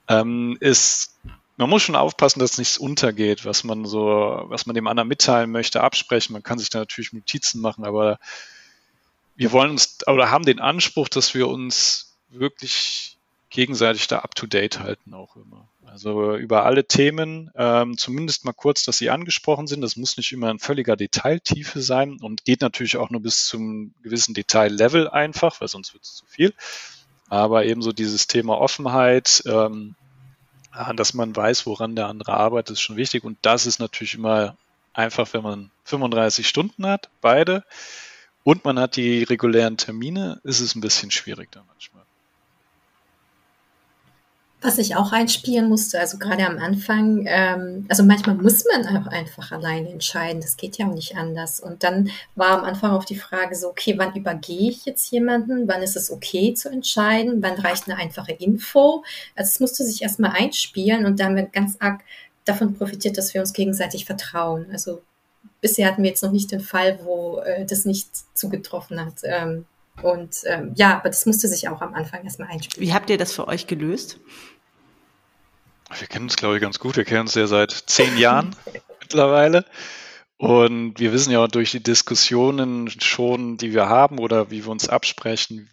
ähm, 0.08 0.58
ist, 0.60 1.14
man 1.56 1.70
muss 1.70 1.82
schon 1.82 1.94
aufpassen, 1.94 2.40
dass 2.40 2.58
nichts 2.58 2.78
untergeht, 2.78 3.44
was 3.44 3.64
man 3.64 3.86
so, 3.86 4.44
was 4.48 4.66
man 4.66 4.74
dem 4.74 4.88
anderen 4.88 5.08
mitteilen 5.08 5.52
möchte, 5.52 5.82
absprechen. 5.82 6.32
Man 6.32 6.42
kann 6.42 6.58
sich 6.58 6.68
da 6.68 6.80
natürlich 6.80 7.12
Notizen 7.12 7.60
machen, 7.60 7.84
aber 7.84 8.18
wir 9.38 9.52
wollen 9.52 9.70
uns 9.70 9.98
oder 10.08 10.32
haben 10.32 10.44
den 10.44 10.58
Anspruch, 10.58 11.08
dass 11.08 11.32
wir 11.32 11.46
uns 11.48 12.16
wirklich 12.28 13.16
gegenseitig 13.50 14.08
da 14.08 14.18
up 14.18 14.34
to 14.34 14.46
date 14.46 14.80
halten 14.80 15.14
auch 15.14 15.36
immer. 15.36 15.68
Also 15.86 16.34
über 16.34 16.66
alle 16.66 16.86
Themen, 16.86 17.50
ähm, 17.54 17.96
zumindest 17.96 18.44
mal 18.44 18.52
kurz, 18.52 18.84
dass 18.84 18.98
sie 18.98 19.10
angesprochen 19.10 19.68
sind. 19.68 19.80
Das 19.80 19.96
muss 19.96 20.16
nicht 20.16 20.32
immer 20.32 20.50
in 20.50 20.58
völliger 20.58 20.96
Detailtiefe 20.96 21.80
sein 21.80 22.18
und 22.20 22.44
geht 22.44 22.60
natürlich 22.60 22.96
auch 22.96 23.10
nur 23.10 23.22
bis 23.22 23.46
zum 23.46 23.94
gewissen 24.02 24.34
Detaillevel 24.34 25.08
einfach, 25.08 25.60
weil 25.60 25.68
sonst 25.68 25.94
wird 25.94 26.02
es 26.02 26.16
zu 26.16 26.26
viel. 26.26 26.52
Aber 27.28 27.64
ebenso 27.64 27.92
dieses 27.92 28.26
Thema 28.26 28.58
Offenheit, 28.58 29.44
ähm, 29.46 29.94
dass 30.96 31.14
man 31.14 31.34
weiß, 31.34 31.64
woran 31.64 31.94
der 31.94 32.08
andere 32.08 32.34
arbeitet, 32.34 32.74
ist 32.74 32.82
schon 32.82 32.96
wichtig. 32.96 33.22
Und 33.22 33.38
das 33.42 33.66
ist 33.66 33.78
natürlich 33.78 34.14
immer 34.14 34.56
einfach, 34.92 35.32
wenn 35.32 35.42
man 35.42 35.70
35 35.84 36.46
Stunden 36.46 36.86
hat, 36.86 37.08
beide 37.20 37.64
und 38.48 38.64
man 38.64 38.78
hat 38.78 38.96
die 38.96 39.24
regulären 39.24 39.76
Termine, 39.76 40.40
ist 40.42 40.60
es 40.60 40.74
ein 40.74 40.80
bisschen 40.80 41.10
schwierig 41.10 41.52
da 41.52 41.62
manchmal. 41.68 42.02
Was 44.62 44.78
ich 44.78 44.96
auch 44.96 45.12
einspielen 45.12 45.68
musste, 45.68 46.00
also 46.00 46.16
gerade 46.16 46.46
am 46.46 46.56
Anfang, 46.56 47.26
ähm, 47.26 47.84
also 47.90 48.04
manchmal 48.04 48.36
muss 48.36 48.64
man 48.72 48.86
auch 48.96 49.06
einfach 49.08 49.52
alleine 49.52 49.90
entscheiden, 49.90 50.40
das 50.40 50.56
geht 50.56 50.78
ja 50.78 50.88
auch 50.88 50.94
nicht 50.94 51.14
anders. 51.14 51.60
Und 51.60 51.84
dann 51.84 52.10
war 52.36 52.56
am 52.56 52.64
Anfang 52.64 52.92
auch 52.92 53.04
die 53.04 53.18
Frage 53.18 53.54
so, 53.54 53.68
okay, 53.68 53.98
wann 53.98 54.16
übergehe 54.16 54.70
ich 54.70 54.86
jetzt 54.86 55.10
jemanden, 55.10 55.68
wann 55.68 55.82
ist 55.82 55.96
es 55.96 56.10
okay 56.10 56.54
zu 56.54 56.70
entscheiden, 56.70 57.42
wann 57.42 57.60
reicht 57.60 57.86
eine 57.86 57.98
einfache 57.98 58.32
Info. 58.32 59.04
Also 59.36 59.50
es 59.50 59.60
musste 59.60 59.84
sich 59.84 60.00
erstmal 60.00 60.30
einspielen 60.30 61.04
und 61.04 61.20
damit 61.20 61.52
ganz 61.52 61.76
arg 61.80 62.00
davon 62.46 62.72
profitiert, 62.72 63.18
dass 63.18 63.34
wir 63.34 63.42
uns 63.42 63.52
gegenseitig 63.52 64.06
vertrauen. 64.06 64.68
Also 64.72 65.02
bisher 65.60 65.88
hatten 65.88 66.02
wir 66.02 66.10
jetzt 66.10 66.22
noch 66.22 66.32
nicht 66.32 66.52
den 66.52 66.60
Fall, 66.60 66.98
wo 67.02 67.40
äh, 67.40 67.64
das 67.64 67.84
nicht 67.84 68.08
zugetroffen 68.34 69.04
hat. 69.04 69.20
Ähm, 69.24 69.64
und 70.02 70.36
ähm, 70.46 70.72
ja, 70.76 70.96
aber 70.96 71.08
das 71.08 71.26
musste 71.26 71.48
sich 71.48 71.68
auch 71.68 71.80
am 71.80 71.94
Anfang 71.94 72.24
erstmal 72.24 72.48
einspielen. 72.48 72.86
Wie 72.86 72.92
habt 72.92 73.10
ihr 73.10 73.18
das 73.18 73.32
für 73.32 73.48
euch 73.48 73.66
gelöst? 73.66 74.20
Wir 75.98 76.06
kennen 76.06 76.26
uns, 76.26 76.36
glaube 76.36 76.56
ich, 76.56 76.62
ganz 76.62 76.78
gut. 76.78 76.96
Wir 76.96 77.04
kennen 77.04 77.22
uns 77.22 77.34
ja 77.34 77.46
seit 77.46 77.72
zehn 77.72 78.16
Jahren 78.18 78.54
mittlerweile. 79.00 79.64
Und 80.36 81.00
wir 81.00 81.12
wissen 81.12 81.32
ja 81.32 81.42
auch 81.42 81.48
durch 81.48 81.72
die 81.72 81.82
Diskussionen 81.82 82.88
schon, 83.00 83.56
die 83.56 83.72
wir 83.72 83.88
haben 83.88 84.18
oder 84.18 84.50
wie 84.50 84.64
wir 84.64 84.70
uns 84.70 84.88
absprechen, 84.88 85.68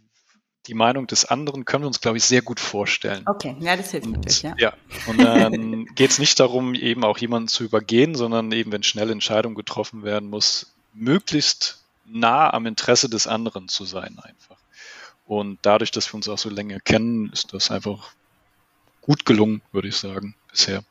die 0.68 0.74
Meinung 0.74 1.08
des 1.08 1.26
anderen 1.26 1.66
können 1.66 1.84
wir 1.84 1.88
uns, 1.88 2.02
glaube 2.02 2.18
ich, 2.18 2.24
sehr 2.24 2.42
gut 2.42 2.60
vorstellen. 2.60 3.24
Okay, 3.26 3.56
ja, 3.60 3.76
das 3.76 3.92
hilft 3.92 4.08
natürlich, 4.08 4.42
ja. 4.42 4.56
Ja, 4.58 4.74
und 5.08 5.22
dann 5.22 5.86
geht 5.96 6.12
es 6.12 6.20
nicht 6.20 6.40
darum, 6.40 6.74
eben 6.74 7.04
auch 7.04 7.18
jemanden 7.18 7.48
zu 7.48 7.64
übergehen, 7.64 8.16
sondern 8.16 8.52
eben, 8.52 8.72
wenn 8.72 8.84
schnelle 8.84 9.12
Entscheidungen 9.12 9.56
getroffen 9.56 10.04
werden 10.04 10.30
muss, 10.30 10.74
möglichst 10.94 11.84
nah 12.06 12.54
am 12.54 12.66
Interesse 12.66 13.10
des 13.10 13.28
anderen 13.28 13.68
zu 13.68 13.86
sein 13.86 14.18
einfach. 14.20 14.58
Und 15.26 15.60
dadurch, 15.64 15.92
dass 15.92 16.12
wir 16.12 16.16
uns 16.16 16.30
auch 16.30 16.38
so 16.38 16.50
länger 16.50 16.80
kennen, 16.80 17.32
ist 17.32 17.54
das 17.54 17.72
einfach 17.72 18.12
gut 19.02 19.26
gelungen, 19.26 19.62
würde 19.72 19.88
ich 19.88 19.96
sagen, 19.96 20.36
bisher. 20.52 20.84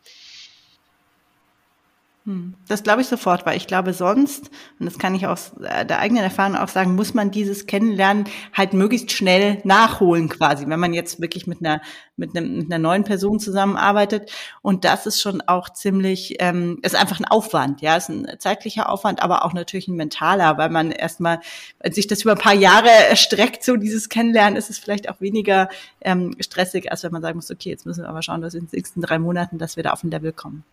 Hm. 2.27 2.55
Das 2.69 2.83
glaube 2.83 3.03
ich 3.03 3.09
sofort, 3.09 3.45
weil 3.45 3.59
ich 3.59 3.67
glaube 3.67 3.93
sonst, 3.93 4.51
und 4.81 4.87
das 4.87 4.99
kann 4.99 5.15
ich 5.15 5.27
aus 5.27 5.53
der 5.59 5.99
eigenen 5.99 6.25
Erfahrung 6.25 6.57
auch 6.57 6.69
sagen, 6.69 6.95
muss 6.95 7.13
man 7.13 7.31
dieses 7.31 7.67
Kennenlernen 7.67 8.25
halt 8.55 8.73
möglichst 8.73 9.13
schnell 9.13 9.61
nachholen 9.65 10.31
quasi, 10.31 10.67
wenn 10.67 10.81
man 10.81 10.95
jetzt 10.95 11.21
wirklich 11.21 11.47
mit 11.47 11.61
einer, 11.61 11.83
mit, 12.17 12.35
einem, 12.35 12.57
mit 12.57 12.73
einer 12.73 12.79
neuen 12.79 13.05
Person 13.05 13.41
zusammenarbeitet. 13.41 14.33
Und 14.63 14.87
das 14.87 15.05
ist 15.05 15.21
schon 15.21 15.43
auch 15.43 15.69
ziemlich, 15.69 16.37
ähm, 16.39 16.79
ist 16.81 16.97
einfach 16.97 17.21
ein 17.21 17.27
Aufwand, 17.27 17.83
ja, 17.83 17.99
ist 17.99 18.09
ein 18.09 18.27
zeitlicher 18.39 18.89
Aufwand, 18.89 19.23
aber 19.23 19.45
auch 19.45 19.53
natürlich 19.53 19.89
ein 19.89 19.97
mentaler, 19.97 20.57
weil 20.57 20.71
man 20.71 20.93
erstmal, 20.93 21.41
wenn 21.81 21.93
sich 21.93 22.07
das 22.07 22.23
über 22.23 22.33
ein 22.33 22.39
paar 22.39 22.55
Jahre 22.55 22.89
erstreckt, 22.89 23.63
so 23.63 23.77
dieses 23.77 24.09
Kennenlernen, 24.09 24.57
ist 24.57 24.71
es 24.71 24.79
vielleicht 24.79 25.11
auch 25.11 25.21
weniger 25.21 25.69
ähm, 26.01 26.35
stressig, 26.41 26.91
als 26.91 27.03
wenn 27.03 27.13
man 27.13 27.21
sagen 27.21 27.37
muss, 27.37 27.51
okay, 27.51 27.69
jetzt 27.69 27.85
müssen 27.85 28.03
wir 28.03 28.09
aber 28.09 28.23
schauen, 28.23 28.41
dass 28.41 28.55
in 28.55 28.65
den 28.65 28.71
nächsten 28.73 29.03
drei 29.03 29.19
Monaten, 29.19 29.59
dass 29.59 29.77
wir 29.77 29.83
da 29.83 29.91
auf 29.91 30.03
ein 30.03 30.11
Level 30.11 30.33
kommen. 30.33 30.65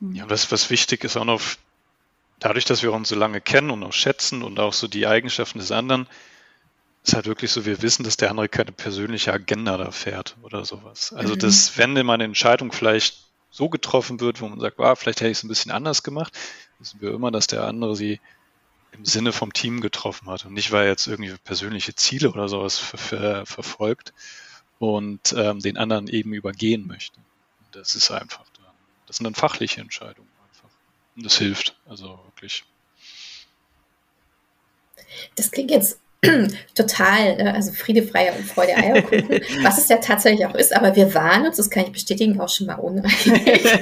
Ja, 0.00 0.28
was, 0.30 0.50
was 0.52 0.70
wichtig 0.70 1.04
ist 1.04 1.16
auch 1.16 1.24
noch, 1.24 1.42
dadurch, 2.38 2.64
dass 2.64 2.82
wir 2.82 2.92
uns 2.92 3.08
so 3.08 3.16
lange 3.16 3.40
kennen 3.40 3.70
und 3.70 3.82
auch 3.82 3.92
schätzen 3.92 4.42
und 4.42 4.60
auch 4.60 4.72
so 4.72 4.86
die 4.86 5.06
Eigenschaften 5.06 5.58
des 5.58 5.72
anderen, 5.72 6.06
ist 7.04 7.14
halt 7.14 7.26
wirklich 7.26 7.50
so, 7.50 7.64
wir 7.64 7.82
wissen, 7.82 8.04
dass 8.04 8.16
der 8.16 8.30
andere 8.30 8.48
keine 8.48 8.72
persönliche 8.72 9.32
Agenda 9.32 9.76
da 9.76 9.90
fährt 9.90 10.36
oder 10.42 10.64
sowas. 10.64 11.12
Also, 11.12 11.34
mhm. 11.34 11.38
dass, 11.38 11.78
wenn 11.78 11.96
immer 11.96 12.14
eine 12.14 12.24
Entscheidung 12.24 12.72
vielleicht 12.72 13.24
so 13.50 13.68
getroffen 13.68 14.20
wird, 14.20 14.40
wo 14.40 14.48
man 14.48 14.60
sagt, 14.60 14.78
ah, 14.78 14.94
vielleicht 14.94 15.20
hätte 15.20 15.30
ich 15.30 15.38
es 15.38 15.44
ein 15.44 15.48
bisschen 15.48 15.72
anders 15.72 16.02
gemacht, 16.02 16.32
wissen 16.78 17.00
wir 17.00 17.12
immer, 17.12 17.30
dass 17.30 17.46
der 17.46 17.64
andere 17.64 17.96
sie 17.96 18.20
im 18.92 19.04
Sinne 19.04 19.32
vom 19.32 19.52
Team 19.52 19.80
getroffen 19.80 20.28
hat 20.28 20.44
und 20.44 20.54
nicht, 20.54 20.70
weil 20.70 20.84
er 20.84 20.90
jetzt 20.90 21.06
irgendwie 21.06 21.34
persönliche 21.44 21.94
Ziele 21.94 22.30
oder 22.30 22.48
sowas 22.48 22.78
ver 22.78 22.98
ver 22.98 23.46
verfolgt 23.46 24.12
und 24.78 25.34
ähm, 25.36 25.60
den 25.60 25.76
anderen 25.76 26.08
eben 26.08 26.32
übergehen 26.32 26.86
möchte. 26.86 27.18
Das 27.72 27.94
ist 27.94 28.10
einfach 28.10 28.44
das 29.08 29.16
sind 29.16 29.24
dann 29.24 29.34
fachliche 29.34 29.80
Entscheidungen 29.80 30.28
einfach. 30.48 30.70
Und 31.16 31.24
das 31.24 31.36
hilft, 31.38 31.76
also 31.86 32.20
wirklich. 32.26 32.64
Das 35.34 35.50
klingt 35.50 35.70
jetzt 35.70 35.98
Total, 36.74 37.36
ne? 37.36 37.54
also 37.54 37.70
Friede, 37.70 38.02
Freie 38.02 38.32
und 38.32 38.44
Freude, 38.44 38.76
Eierkuchen, 38.76 39.40
was 39.62 39.78
es 39.78 39.88
ja 39.88 39.98
tatsächlich 39.98 40.44
auch 40.46 40.54
ist, 40.54 40.74
aber 40.74 40.96
wir 40.96 41.14
waren 41.14 41.46
uns, 41.46 41.58
das 41.58 41.70
kann 41.70 41.84
ich 41.84 41.92
bestätigen, 41.92 42.40
auch 42.40 42.48
schon 42.48 42.66
mal 42.66 42.74
uneinig. 42.74 43.12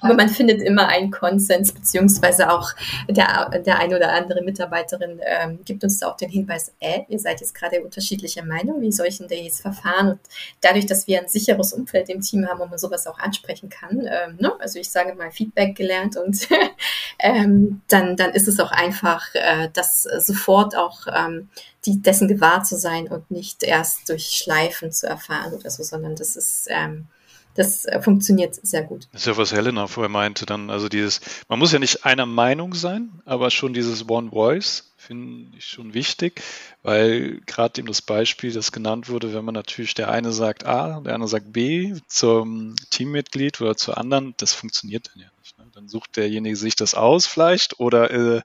aber 0.00 0.14
man 0.14 0.28
findet 0.28 0.62
immer 0.62 0.86
einen 0.86 1.10
Konsens, 1.10 1.72
beziehungsweise 1.72 2.52
auch 2.52 2.70
der, 3.08 3.50
der 3.66 3.80
ein 3.80 3.92
oder 3.92 4.12
andere 4.12 4.42
Mitarbeiterin 4.42 5.20
ähm, 5.24 5.58
gibt 5.64 5.82
uns 5.82 5.98
da 5.98 6.12
auch 6.12 6.16
den 6.16 6.30
Hinweis, 6.30 6.72
äh, 6.78 7.00
ihr 7.08 7.18
seid 7.18 7.40
jetzt 7.40 7.54
gerade 7.54 7.82
unterschiedlicher 7.82 8.44
Meinung, 8.44 8.80
wie 8.82 8.92
soll 8.92 9.08
ich 9.08 9.18
denn 9.18 9.26
da 9.26 9.34
jetzt 9.34 9.62
verfahren? 9.62 10.10
Und 10.10 10.20
dadurch, 10.60 10.86
dass 10.86 11.08
wir 11.08 11.20
ein 11.20 11.28
sicheres 11.28 11.72
Umfeld 11.72 12.08
im 12.08 12.20
Team 12.20 12.46
haben, 12.46 12.60
wo 12.60 12.66
man 12.66 12.78
sowas 12.78 13.08
auch 13.08 13.18
ansprechen 13.18 13.68
kann, 13.68 13.98
ähm, 13.98 14.36
ne? 14.38 14.52
also 14.60 14.78
ich 14.78 14.90
sage 14.90 15.12
mal 15.14 15.32
Feedback 15.32 15.74
gelernt 15.74 16.16
und 16.16 16.46
ähm, 17.18 17.80
dann, 17.88 18.16
dann 18.16 18.30
ist 18.30 18.46
es 18.46 18.60
auch 18.60 18.70
einfach, 18.70 19.26
äh, 19.34 19.70
das 19.72 20.02
sofort 20.02 20.76
auch 20.76 21.06
ähm, 21.12 21.48
die, 21.86 22.00
dessen 22.00 22.28
gewahr 22.28 22.64
zu 22.64 22.76
sein 22.76 23.08
und 23.08 23.30
nicht 23.30 23.62
erst 23.62 24.08
durch 24.08 24.30
Schleifen 24.30 24.92
zu 24.92 25.06
erfahren 25.06 25.54
oder 25.54 25.70
so, 25.70 25.82
sondern 25.82 26.16
das 26.16 26.36
ist, 26.36 26.66
ähm, 26.70 27.06
das 27.54 27.84
äh, 27.84 28.00
funktioniert 28.00 28.54
sehr 28.62 28.82
gut. 28.82 29.08
Das 29.12 29.22
ist 29.22 29.26
ja, 29.26 29.36
was 29.36 29.52
Helena 29.52 29.86
vorher 29.86 30.08
meinte, 30.08 30.46
dann, 30.46 30.70
also 30.70 30.88
dieses, 30.88 31.20
man 31.48 31.58
muss 31.58 31.72
ja 31.72 31.78
nicht 31.78 32.04
einer 32.04 32.26
Meinung 32.26 32.74
sein, 32.74 33.20
aber 33.24 33.50
schon 33.50 33.74
dieses 33.74 34.08
One 34.08 34.30
Voice 34.30 34.92
finde 34.96 35.56
ich 35.58 35.66
schon 35.66 35.94
wichtig, 35.94 36.40
weil 36.82 37.40
gerade 37.46 37.80
eben 37.80 37.88
das 37.88 38.02
Beispiel, 38.02 38.52
das 38.52 38.72
genannt 38.72 39.08
wurde, 39.08 39.34
wenn 39.34 39.44
man 39.44 39.54
natürlich 39.54 39.94
der 39.94 40.10
eine 40.10 40.32
sagt 40.32 40.64
A, 40.64 41.00
der 41.00 41.14
andere 41.14 41.28
sagt 41.28 41.52
B 41.52 41.94
zum 42.06 42.76
Teammitglied 42.90 43.60
oder 43.60 43.76
zu 43.76 43.94
anderen, 43.94 44.34
das 44.36 44.52
funktioniert 44.52 45.10
dann 45.12 45.22
ja 45.22 45.28
nicht. 45.40 45.58
Ne? 45.58 45.66
Dann 45.74 45.88
sucht 45.88 46.16
derjenige 46.16 46.56
sich 46.56 46.76
das 46.76 46.94
aus 46.94 47.26
vielleicht 47.26 47.80
oder 47.80 48.10
äh, 48.10 48.42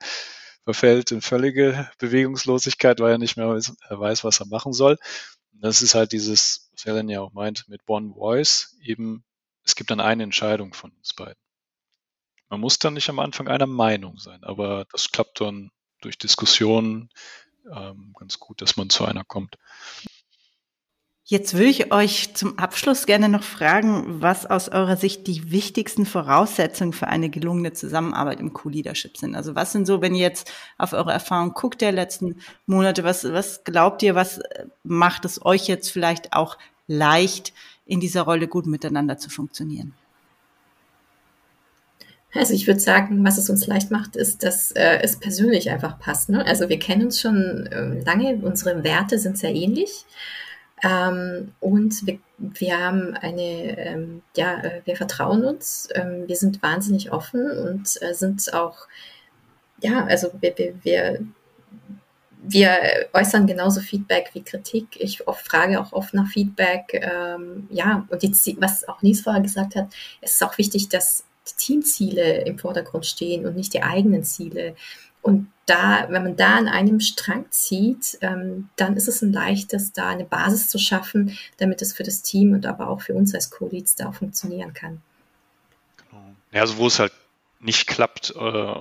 verfällt 0.67 1.11
in 1.11 1.21
völlige 1.21 1.89
Bewegungslosigkeit, 1.97 2.99
weil 2.99 3.13
er 3.13 3.17
nicht 3.17 3.37
mehr 3.37 3.47
weiß, 3.47 4.25
was 4.25 4.41
er 4.41 4.47
machen 4.47 4.73
soll. 4.73 4.97
Und 5.53 5.63
das 5.63 5.81
ist 5.81 5.95
halt 5.95 6.11
dieses, 6.11 6.69
was 6.73 6.83
Helen 6.83 7.07
ja 7.07 7.21
auch 7.21 7.31
meint, 7.31 7.69
mit 7.69 7.79
One 7.87 8.13
Voice, 8.13 8.75
eben, 8.81 9.23
es 9.63 9.75
gibt 9.75 9.91
dann 9.91 10.01
eine 10.01 10.23
Entscheidung 10.23 10.73
von 10.73 10.91
uns 10.91 11.13
beiden. 11.13 11.41
Man 12.49 12.59
muss 12.59 12.79
dann 12.79 12.95
nicht 12.95 13.09
am 13.09 13.19
Anfang 13.19 13.47
einer 13.47 13.65
Meinung 13.65 14.17
sein, 14.17 14.43
aber 14.43 14.85
das 14.91 15.09
klappt 15.09 15.39
dann 15.39 15.71
durch 16.01 16.17
Diskussionen 16.17 17.09
ähm, 17.73 18.13
ganz 18.19 18.37
gut, 18.37 18.61
dass 18.61 18.75
man 18.75 18.89
zu 18.89 19.05
einer 19.05 19.23
kommt. 19.23 19.55
Jetzt 21.29 21.55
würde 21.55 21.65
ich 21.65 21.91
euch 21.91 22.35
zum 22.35 22.57
Abschluss 22.57 23.05
gerne 23.05 23.27
noch 23.27 23.43
fragen, 23.43 24.21
was 24.21 24.45
aus 24.45 24.69
eurer 24.69 24.95
Sicht 24.95 25.27
die 25.27 25.51
wichtigsten 25.51 26.05
Voraussetzungen 26.05 26.93
für 26.93 27.07
eine 27.07 27.29
gelungene 27.29 27.73
Zusammenarbeit 27.73 28.39
im 28.39 28.53
Co-Leadership 28.53 29.17
sind. 29.17 29.35
Also 29.35 29.53
was 29.53 29.73
sind 29.73 29.87
so, 29.87 30.01
wenn 30.01 30.15
ihr 30.15 30.21
jetzt 30.21 30.49
auf 30.77 30.93
eure 30.93 31.11
Erfahrung 31.11 31.53
guckt 31.53 31.81
der 31.81 31.91
letzten 31.91 32.37
Monate, 32.65 33.03
was, 33.03 33.25
was 33.25 33.65
glaubt 33.65 34.03
ihr, 34.03 34.15
was 34.15 34.39
macht 34.85 35.25
es 35.25 35.45
euch 35.45 35.67
jetzt 35.67 35.91
vielleicht 35.91 36.31
auch 36.31 36.57
leicht, 36.87 37.51
in 37.85 37.99
dieser 37.99 38.21
Rolle 38.21 38.47
gut 38.47 38.65
miteinander 38.65 39.17
zu 39.17 39.29
funktionieren? 39.29 39.93
Also 42.33 42.53
ich 42.53 42.67
würde 42.67 42.79
sagen, 42.79 43.25
was 43.25 43.37
es 43.37 43.49
uns 43.49 43.67
leicht 43.67 43.91
macht, 43.91 44.15
ist, 44.15 44.43
dass 44.43 44.71
äh, 44.71 44.99
es 45.01 45.17
persönlich 45.17 45.71
einfach 45.71 45.99
passt. 45.99 46.29
Ne? 46.29 46.45
Also 46.45 46.69
wir 46.69 46.79
kennen 46.79 47.03
uns 47.03 47.19
schon 47.19 47.67
äh, 47.67 47.99
lange, 48.05 48.37
unsere 48.43 48.85
Werte 48.85 49.19
sind 49.19 49.37
sehr 49.37 49.53
ähnlich. 49.53 50.05
Ähm, 50.83 51.53
und 51.59 52.05
wir, 52.05 52.19
wir 52.37 52.79
haben 52.79 53.15
eine, 53.15 53.77
ähm, 53.79 54.21
ja, 54.35 54.59
äh, 54.59 54.81
wir 54.85 54.95
vertrauen 54.95 55.43
uns, 55.43 55.89
ähm, 55.95 56.27
wir 56.27 56.35
sind 56.35 56.61
wahnsinnig 56.61 57.11
offen 57.11 57.49
und 57.49 57.99
äh, 58.01 58.13
sind 58.13 58.53
auch, 58.53 58.87
ja, 59.81 60.05
also 60.05 60.29
wir, 60.39 60.55
wir, 60.57 61.19
wir, 62.43 62.79
äußern 63.13 63.47
genauso 63.47 63.81
Feedback 63.81 64.29
wie 64.33 64.43
Kritik. 64.43 64.87
Ich 64.99 65.27
oft 65.27 65.47
frage 65.47 65.79
auch 65.79 65.93
oft 65.93 66.13
nach 66.13 66.29
Feedback. 66.29 66.93
Ähm, 66.93 67.67
ja, 67.71 68.05
und 68.09 68.21
die, 68.21 68.57
was 68.59 68.87
auch 68.87 69.01
Nies 69.01 69.21
vorher 69.21 69.41
gesagt 69.41 69.75
hat, 69.75 69.87
es 70.21 70.33
ist 70.33 70.43
auch 70.43 70.57
wichtig, 70.57 70.89
dass 70.89 71.25
die 71.47 71.55
Teamziele 71.57 72.41
im 72.45 72.59
Vordergrund 72.59 73.05
stehen 73.05 73.45
und 73.45 73.55
nicht 73.55 73.73
die 73.73 73.83
eigenen 73.83 74.23
Ziele. 74.23 74.75
Und 75.21 75.51
da, 75.65 76.07
wenn 76.09 76.23
man 76.23 76.35
da 76.37 76.55
an 76.55 76.67
einem 76.67 76.99
Strang 77.01 77.45
zieht, 77.51 78.17
ähm, 78.21 78.69
dann 78.77 78.95
ist 78.95 79.07
es 79.07 79.21
ein 79.21 79.33
leichtes, 79.33 79.91
da 79.91 80.07
eine 80.07 80.23
Basis 80.23 80.69
zu 80.69 80.79
schaffen, 80.79 81.37
damit 81.57 81.81
es 81.81 81.93
für 81.93 82.03
das 82.03 82.21
Team 82.21 82.53
und 82.53 82.65
aber 82.65 82.87
auch 82.87 83.01
für 83.01 83.13
uns 83.13 83.35
als 83.35 83.49
Co-Leads 83.49 83.95
da 83.95 84.11
funktionieren 84.13 84.73
kann. 84.73 85.01
Genau. 85.97 86.23
Ja, 86.53 86.61
also 86.61 86.77
wo 86.77 86.87
es 86.87 86.99
halt 86.99 87.11
nicht 87.59 87.87
klappt, 87.87 88.33
äh, 88.35 88.75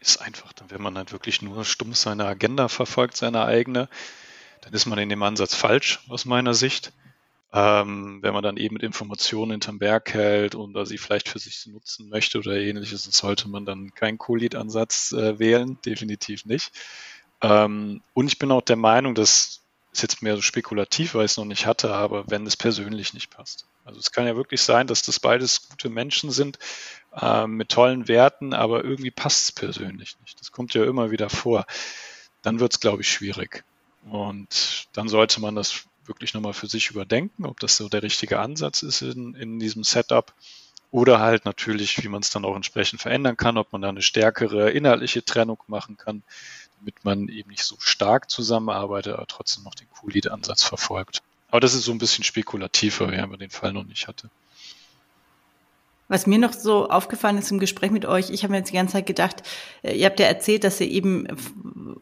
ist 0.00 0.22
einfach, 0.22 0.52
dann, 0.52 0.70
wenn 0.70 0.82
man 0.82 0.96
halt 0.96 1.12
wirklich 1.12 1.42
nur 1.42 1.64
stumpf 1.64 1.96
seine 1.96 2.24
Agenda 2.26 2.68
verfolgt, 2.68 3.16
seine 3.16 3.44
eigene, 3.44 3.88
dann 4.60 4.72
ist 4.72 4.86
man 4.86 4.98
in 4.98 5.08
dem 5.08 5.22
Ansatz 5.22 5.54
falsch, 5.54 6.00
aus 6.08 6.24
meiner 6.24 6.54
Sicht. 6.54 6.92
Ähm, 7.52 8.18
wenn 8.20 8.34
man 8.34 8.42
dann 8.42 8.58
eben 8.58 8.74
mit 8.74 8.82
Informationen 8.82 9.52
hinterm 9.52 9.78
Berg 9.78 10.12
hält 10.12 10.54
und 10.54 10.74
da 10.74 10.84
sie 10.84 10.98
vielleicht 10.98 11.28
für 11.28 11.38
sich 11.38 11.66
nutzen 11.66 12.10
möchte 12.10 12.38
oder 12.38 12.56
ähnliches, 12.56 13.04
sollte 13.04 13.48
man 13.48 13.64
dann 13.64 13.94
keinen 13.94 14.18
Co-Lead-Ansatz 14.18 15.12
äh, 15.12 15.38
wählen, 15.38 15.78
definitiv 15.84 16.44
nicht. 16.44 16.72
Ähm, 17.40 18.02
und 18.12 18.26
ich 18.26 18.38
bin 18.38 18.50
auch 18.50 18.60
der 18.60 18.76
Meinung, 18.76 19.14
das 19.14 19.62
ist 19.92 20.02
jetzt 20.02 20.22
mehr 20.22 20.36
so 20.36 20.42
spekulativ, 20.42 21.14
weil 21.14 21.24
ich 21.24 21.32
es 21.32 21.36
noch 21.38 21.46
nicht 21.46 21.66
hatte, 21.66 21.94
aber 21.94 22.30
wenn 22.30 22.46
es 22.46 22.56
persönlich 22.56 23.14
nicht 23.14 23.30
passt. 23.30 23.66
Also 23.84 23.98
es 23.98 24.12
kann 24.12 24.26
ja 24.26 24.36
wirklich 24.36 24.60
sein, 24.60 24.86
dass 24.86 25.02
das 25.02 25.18
beides 25.18 25.68
gute 25.70 25.88
Menschen 25.88 26.30
sind 26.30 26.58
äh, 27.18 27.46
mit 27.46 27.70
tollen 27.70 28.06
Werten, 28.06 28.52
aber 28.52 28.84
irgendwie 28.84 29.10
passt 29.10 29.44
es 29.44 29.52
persönlich 29.52 30.16
nicht. 30.20 30.38
Das 30.40 30.52
kommt 30.52 30.74
ja 30.74 30.84
immer 30.84 31.10
wieder 31.10 31.30
vor. 31.30 31.64
Dann 32.42 32.60
wird 32.60 32.74
es, 32.74 32.80
glaube 32.80 33.00
ich, 33.02 33.10
schwierig. 33.10 33.64
Und 34.10 34.88
dann 34.92 35.08
sollte 35.08 35.40
man 35.40 35.54
das 35.54 35.86
wirklich 36.08 36.34
nochmal 36.34 36.54
für 36.54 36.66
sich 36.66 36.90
überdenken, 36.90 37.44
ob 37.44 37.60
das 37.60 37.76
so 37.76 37.88
der 37.88 38.02
richtige 38.02 38.38
Ansatz 38.40 38.82
ist 38.82 39.02
in, 39.02 39.34
in 39.34 39.58
diesem 39.58 39.84
Setup. 39.84 40.34
Oder 40.90 41.20
halt 41.20 41.44
natürlich, 41.44 42.02
wie 42.02 42.08
man 42.08 42.22
es 42.22 42.30
dann 42.30 42.46
auch 42.46 42.56
entsprechend 42.56 43.02
verändern 43.02 43.36
kann, 43.36 43.58
ob 43.58 43.72
man 43.72 43.82
da 43.82 43.90
eine 43.90 44.00
stärkere 44.00 44.70
inhaltliche 44.70 45.22
Trennung 45.22 45.62
machen 45.66 45.98
kann, 45.98 46.22
damit 46.78 47.04
man 47.04 47.28
eben 47.28 47.50
nicht 47.50 47.64
so 47.64 47.76
stark 47.78 48.30
zusammenarbeitet, 48.30 49.14
aber 49.14 49.26
trotzdem 49.26 49.64
noch 49.64 49.74
den 49.74 49.88
Q-Lead-Ansatz 49.90 50.62
verfolgt. 50.62 51.22
Aber 51.50 51.60
das 51.60 51.74
ist 51.74 51.84
so 51.84 51.92
ein 51.92 51.98
bisschen 51.98 52.24
spekulativer, 52.24 53.10
wenn 53.10 53.28
man 53.28 53.38
den 53.38 53.50
Fall 53.50 53.72
noch 53.72 53.84
nicht 53.84 54.08
hatte. 54.08 54.30
Was 56.08 56.26
mir 56.26 56.38
noch 56.38 56.54
so 56.54 56.88
aufgefallen 56.88 57.36
ist 57.36 57.50
im 57.50 57.58
Gespräch 57.58 57.90
mit 57.90 58.06
euch, 58.06 58.30
ich 58.30 58.42
habe 58.42 58.52
mir 58.52 58.58
jetzt 58.58 58.70
die 58.70 58.76
ganze 58.76 58.94
Zeit 58.94 59.06
gedacht, 59.06 59.42
äh, 59.82 59.94
ihr 59.94 60.06
habt 60.06 60.18
ja 60.18 60.26
erzählt, 60.26 60.64
dass 60.64 60.80
ihr 60.80 60.88
eben 60.88 61.28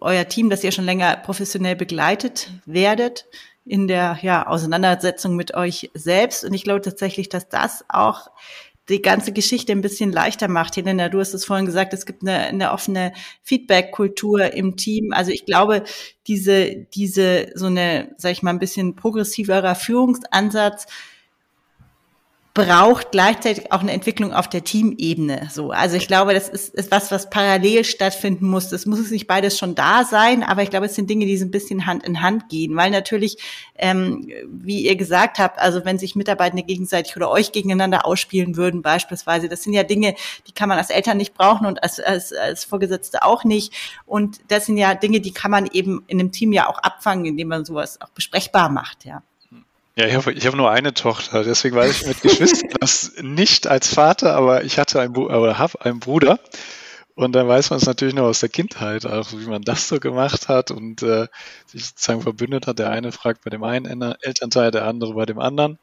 euer 0.00 0.28
Team, 0.28 0.48
dass 0.48 0.62
ihr 0.62 0.70
schon 0.70 0.84
länger 0.84 1.16
professionell 1.16 1.74
begleitet 1.74 2.52
werdet 2.66 3.26
in 3.66 3.88
der 3.88 4.18
ja, 4.22 4.46
Auseinandersetzung 4.46 5.36
mit 5.36 5.54
euch 5.54 5.90
selbst. 5.94 6.44
Und 6.44 6.54
ich 6.54 6.64
glaube 6.64 6.80
tatsächlich, 6.80 7.28
dass 7.28 7.48
das 7.48 7.84
auch 7.88 8.28
die 8.88 9.02
ganze 9.02 9.32
Geschichte 9.32 9.72
ein 9.72 9.80
bisschen 9.80 10.12
leichter 10.12 10.46
macht. 10.46 10.76
Helena, 10.76 11.08
du 11.08 11.18
hast 11.18 11.34
es 11.34 11.44
vorhin 11.44 11.66
gesagt, 11.66 11.92
es 11.92 12.06
gibt 12.06 12.22
eine, 12.22 12.38
eine 12.38 12.72
offene 12.72 13.12
Feedback-Kultur 13.42 14.52
im 14.52 14.76
Team. 14.76 15.12
Also 15.12 15.32
ich 15.32 15.44
glaube, 15.44 15.82
diese, 16.28 16.86
diese, 16.94 17.48
so 17.54 17.66
eine, 17.66 18.14
sag 18.16 18.32
ich 18.32 18.42
mal, 18.42 18.50
ein 18.50 18.60
bisschen 18.60 18.94
progressiverer 18.94 19.74
Führungsansatz, 19.74 20.86
braucht 22.56 23.12
gleichzeitig 23.12 23.70
auch 23.70 23.80
eine 23.80 23.92
Entwicklung 23.92 24.32
auf 24.32 24.48
der 24.48 24.64
Teamebene. 24.64 25.50
So, 25.52 25.72
also 25.72 25.96
ich 25.96 26.08
glaube, 26.08 26.32
das 26.32 26.48
ist, 26.48 26.74
ist 26.74 26.90
was, 26.90 27.10
was 27.10 27.28
parallel 27.28 27.84
stattfinden 27.84 28.48
muss. 28.48 28.70
Das 28.70 28.86
muss 28.86 28.98
es 28.98 29.10
nicht 29.10 29.26
beides 29.26 29.58
schon 29.58 29.74
da 29.74 30.04
sein, 30.04 30.42
aber 30.42 30.62
ich 30.62 30.70
glaube, 30.70 30.86
es 30.86 30.94
sind 30.94 31.10
Dinge, 31.10 31.26
die 31.26 31.36
so 31.36 31.44
ein 31.44 31.50
bisschen 31.50 31.84
Hand 31.84 32.06
in 32.06 32.22
Hand 32.22 32.48
gehen, 32.48 32.74
weil 32.74 32.90
natürlich, 32.90 33.36
ähm, 33.76 34.26
wie 34.48 34.86
ihr 34.86 34.96
gesagt 34.96 35.38
habt, 35.38 35.58
also 35.58 35.84
wenn 35.84 35.98
sich 35.98 36.16
Mitarbeitende 36.16 36.62
gegenseitig 36.62 37.14
oder 37.14 37.30
euch 37.30 37.52
gegeneinander 37.52 38.06
ausspielen 38.06 38.56
würden, 38.56 38.80
beispielsweise, 38.80 39.50
das 39.50 39.62
sind 39.62 39.74
ja 39.74 39.82
Dinge, 39.82 40.14
die 40.46 40.52
kann 40.52 40.70
man 40.70 40.78
als 40.78 40.88
Eltern 40.88 41.18
nicht 41.18 41.34
brauchen 41.34 41.66
und 41.66 41.82
als, 41.82 42.00
als, 42.00 42.32
als 42.32 42.64
Vorgesetzte 42.64 43.22
auch 43.22 43.44
nicht. 43.44 43.74
Und 44.06 44.40
das 44.48 44.64
sind 44.64 44.78
ja 44.78 44.94
Dinge, 44.94 45.20
die 45.20 45.32
kann 45.32 45.50
man 45.50 45.66
eben 45.66 46.04
in 46.06 46.20
einem 46.20 46.32
Team 46.32 46.54
ja 46.54 46.70
auch 46.70 46.78
abfangen, 46.78 47.26
indem 47.26 47.48
man 47.48 47.66
sowas 47.66 48.00
auch 48.00 48.10
besprechbar 48.10 48.70
macht, 48.70 49.04
ja. 49.04 49.22
Ja, 49.98 50.06
ich 50.06 50.14
habe 50.14 50.32
ich 50.32 50.46
hab 50.46 50.54
nur 50.54 50.70
eine 50.70 50.92
Tochter, 50.92 51.42
deswegen 51.42 51.74
weiß 51.74 52.02
ich 52.02 52.06
mit 52.06 52.20
Geschwistern 52.20 52.70
das 52.80 53.14
nicht 53.22 53.66
als 53.66 53.92
Vater, 53.92 54.34
aber 54.36 54.62
ich 54.62 54.78
hatte 54.78 55.00
einen, 55.00 55.16
oder 55.16 55.58
habe 55.58 55.84
einen 55.84 56.00
Bruder. 56.00 56.38
Und 57.14 57.32
dann 57.32 57.48
weiß 57.48 57.70
man 57.70 57.78
es 57.78 57.86
natürlich 57.86 58.12
noch 58.14 58.24
aus 58.24 58.40
der 58.40 58.50
Kindheit, 58.50 59.06
auch 59.06 59.32
wie 59.32 59.46
man 59.46 59.62
das 59.62 59.88
so 59.88 59.98
gemacht 59.98 60.48
hat 60.48 60.70
und 60.70 61.02
äh, 61.02 61.28
sich 61.64 61.86
sozusagen 61.86 62.20
verbündet 62.20 62.66
hat. 62.66 62.78
Der 62.78 62.90
eine 62.90 63.10
fragt 63.10 63.42
bei 63.42 63.48
dem 63.48 63.64
einen 63.64 64.02
Elternteil, 64.20 64.70
der 64.70 64.84
andere 64.84 65.14
bei 65.14 65.24
dem 65.24 65.38
anderen. 65.38 65.78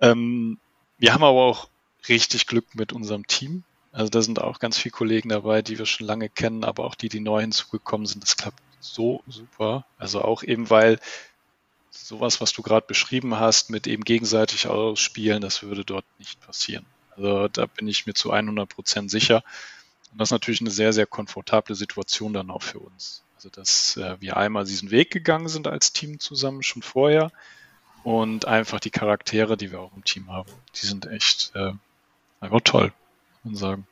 Ähm, 0.00 0.58
wir 0.98 1.14
haben 1.14 1.22
aber 1.22 1.42
auch 1.42 1.68
richtig 2.08 2.48
Glück 2.48 2.74
mit 2.74 2.92
unserem 2.92 3.24
Team. 3.28 3.62
Also 3.92 4.10
da 4.10 4.20
sind 4.20 4.40
auch 4.40 4.58
ganz 4.58 4.76
viele 4.76 4.90
Kollegen 4.94 5.28
dabei, 5.28 5.62
die 5.62 5.78
wir 5.78 5.86
schon 5.86 6.08
lange 6.08 6.28
kennen, 6.28 6.64
aber 6.64 6.84
auch 6.84 6.96
die, 6.96 7.08
die 7.08 7.20
neu 7.20 7.40
hinzugekommen 7.40 8.08
sind. 8.08 8.24
Das 8.24 8.36
klappt 8.36 8.58
so 8.80 9.22
super. 9.28 9.84
Also 9.96 10.22
auch 10.22 10.42
eben, 10.42 10.70
weil 10.70 10.98
sowas, 11.96 12.40
was 12.40 12.52
du 12.52 12.62
gerade 12.62 12.86
beschrieben 12.86 13.38
hast, 13.38 13.70
mit 13.70 13.86
eben 13.86 14.04
gegenseitig 14.04 14.66
ausspielen, 14.68 15.40
das 15.40 15.62
würde 15.62 15.84
dort 15.84 16.04
nicht 16.18 16.40
passieren. 16.40 16.86
Also 17.16 17.48
da 17.48 17.66
bin 17.66 17.88
ich 17.88 18.06
mir 18.06 18.14
zu 18.14 18.30
100 18.30 18.68
Prozent 18.68 19.10
sicher. 19.10 19.44
Und 20.12 20.20
das 20.20 20.28
ist 20.28 20.32
natürlich 20.32 20.60
eine 20.60 20.70
sehr, 20.70 20.92
sehr 20.92 21.06
komfortable 21.06 21.74
Situation 21.74 22.32
dann 22.32 22.50
auch 22.50 22.62
für 22.62 22.78
uns. 22.78 23.22
Also 23.36 23.48
dass 23.48 23.96
äh, 23.96 24.16
wir 24.20 24.36
einmal 24.36 24.64
diesen 24.64 24.90
Weg 24.90 25.10
gegangen 25.10 25.48
sind 25.48 25.66
als 25.66 25.92
Team 25.92 26.18
zusammen 26.18 26.62
schon 26.62 26.82
vorher 26.82 27.30
und 28.02 28.46
einfach 28.46 28.80
die 28.80 28.90
Charaktere, 28.90 29.56
die 29.56 29.72
wir 29.72 29.80
auch 29.80 29.94
im 29.96 30.04
Team 30.04 30.30
haben, 30.30 30.50
die 30.74 30.86
sind 30.86 31.06
echt 31.06 31.52
äh, 31.54 31.72
einfach 32.40 32.60
toll, 32.62 32.92
muss 33.42 33.52
man 33.52 33.56
sagen. 33.56 33.86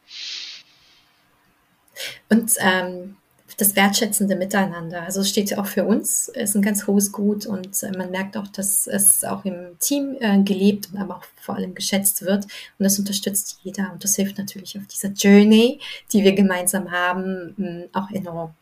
Und 2.29 2.53
ähm, 2.61 3.17
das 3.57 3.77
wertschätzende 3.77 4.37
Miteinander. 4.37 5.03
Also 5.03 5.21
es 5.21 5.29
steht 5.29 5.51
ja 5.51 5.59
auch 5.59 5.67
für 5.67 5.85
uns, 5.85 6.29
ist 6.29 6.55
ein 6.55 6.63
ganz 6.63 6.87
hohes 6.87 7.13
Gut 7.13 7.47
und 7.47 7.83
äh, 7.83 7.93
man 7.97 8.11
merkt 8.11 8.37
auch, 8.37 8.47
dass 8.49 8.87
es 8.87 9.25
auch 9.25 9.45
im 9.45 9.79
Team 9.79 10.17
äh, 10.21 10.43
gelebt 10.43 10.89
und 10.93 10.99
aber 10.99 11.17
auch 11.17 11.25
vor 11.41 11.57
allem 11.57 11.75
geschätzt 11.75 12.23
wird 12.23 12.45
und 12.45 12.85
das 12.85 12.99
unterstützt 12.99 13.59
jeder 13.63 13.93
und 13.93 14.03
das 14.05 14.17
hilft 14.17 14.39
natürlich 14.39 14.77
auf 14.79 14.87
dieser 14.87 15.09
Journey, 15.09 15.81
die 16.13 16.25
wir 16.25 16.33
gemeinsam 16.33 16.91
haben, 16.91 17.55
mh, 17.57 17.85
auch 17.93 18.11
enorm. 18.11 18.55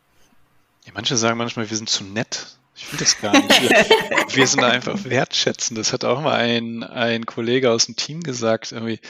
Ja, 0.85 0.93
manche 0.95 1.17
sagen 1.17 1.39
manchmal, 1.39 1.69
wir 1.69 1.77
sind 1.77 1.89
zu 1.89 2.05
nett. 2.05 2.47
Ich 2.75 2.87
finde 2.87 3.05
das 3.05 3.21
gar 3.21 3.33
nicht. 3.33 3.63
Wir, 3.63 3.71
wir, 4.37 4.47
sind 4.47 4.65
einfach 4.65 5.05
wertschätzend. 5.05 5.79
Das 5.79 5.93
hat 5.93 6.05
auch 6.05 6.23
mal 6.23 6.35
ein, 6.35 6.83
ein 6.83 7.27
Kollege 7.27 7.71
aus 7.71 7.87
dem 7.87 7.97
Team 7.97 8.23
gesagt. 8.23 8.73
Irgendwie, 8.73 9.01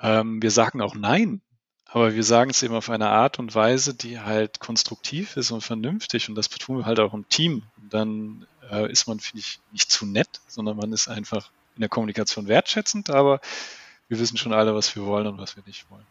ähm, 0.00 0.40
wir 0.40 0.52
sagen 0.52 0.80
auch 0.80 0.94
Nein. 0.94 1.40
Aber 1.90 2.14
wir 2.14 2.22
sagen 2.22 2.50
es 2.50 2.62
eben 2.62 2.74
auf 2.74 2.90
eine 2.90 3.08
Art 3.08 3.38
und 3.38 3.54
Weise, 3.54 3.94
die 3.94 4.20
halt 4.20 4.60
konstruktiv 4.60 5.36
ist 5.36 5.50
und 5.50 5.62
vernünftig. 5.62 6.28
Und 6.28 6.34
das 6.34 6.50
tun 6.50 6.78
wir 6.78 6.86
halt 6.86 7.00
auch 7.00 7.14
im 7.14 7.26
Team. 7.30 7.62
Und 7.80 7.94
dann 7.94 8.46
äh, 8.70 8.90
ist 8.92 9.08
man, 9.08 9.20
finde 9.20 9.40
ich, 9.40 9.58
nicht 9.72 9.90
zu 9.90 10.04
nett, 10.04 10.28
sondern 10.46 10.76
man 10.76 10.92
ist 10.92 11.08
einfach 11.08 11.50
in 11.76 11.80
der 11.80 11.88
Kommunikation 11.88 12.46
wertschätzend, 12.46 13.08
aber 13.08 13.40
wir 14.08 14.18
wissen 14.18 14.36
schon 14.36 14.52
alle, 14.52 14.74
was 14.74 14.94
wir 14.96 15.04
wollen 15.04 15.26
und 15.26 15.38
was 15.38 15.56
wir 15.56 15.62
nicht 15.66 15.90
wollen. 15.90 16.06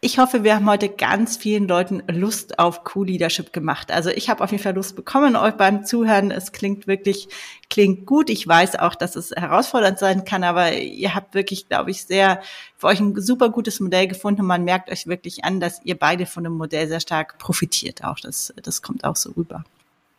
Ich 0.00 0.20
hoffe, 0.20 0.44
wir 0.44 0.54
haben 0.54 0.70
heute 0.70 0.88
ganz 0.88 1.36
vielen 1.36 1.66
Leuten 1.66 2.04
Lust 2.06 2.60
auf 2.60 2.82
Cool-Leadership 2.94 3.52
gemacht. 3.52 3.90
Also 3.90 4.10
ich 4.10 4.30
habe 4.30 4.44
auf 4.44 4.52
jeden 4.52 4.62
Fall 4.62 4.76
Lust 4.76 4.94
bekommen 4.94 5.34
euch 5.34 5.54
beim 5.54 5.84
Zuhören. 5.84 6.30
Es 6.30 6.52
klingt 6.52 6.86
wirklich, 6.86 7.28
klingt 7.68 8.06
gut. 8.06 8.30
Ich 8.30 8.46
weiß 8.46 8.76
auch, 8.78 8.94
dass 8.94 9.16
es 9.16 9.32
herausfordernd 9.32 9.98
sein 9.98 10.24
kann, 10.24 10.44
aber 10.44 10.72
ihr 10.72 11.16
habt 11.16 11.34
wirklich, 11.34 11.68
glaube 11.68 11.90
ich, 11.90 12.04
sehr 12.04 12.40
für 12.76 12.86
euch 12.86 13.00
ein 13.00 13.20
super 13.20 13.48
gutes 13.48 13.80
Modell 13.80 14.06
gefunden. 14.06 14.46
Man 14.46 14.62
merkt 14.62 14.88
euch 14.88 15.08
wirklich 15.08 15.44
an, 15.44 15.58
dass 15.58 15.80
ihr 15.82 15.98
beide 15.98 16.26
von 16.26 16.44
dem 16.44 16.52
Modell 16.52 16.86
sehr 16.86 17.00
stark 17.00 17.36
profitiert. 17.38 18.04
Auch 18.04 18.20
das, 18.20 18.54
das 18.62 18.82
kommt 18.82 19.02
auch 19.02 19.16
so 19.16 19.32
rüber. 19.32 19.64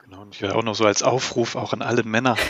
Genau. 0.03 0.23
Und 0.23 0.35
ich 0.35 0.41
werde 0.41 0.55
auch 0.57 0.63
noch 0.63 0.75
so 0.75 0.83
als 0.83 1.03
Aufruf 1.03 1.55
auch 1.55 1.71
an 1.71 1.81
alle 1.81 2.03
Männer 2.03 2.35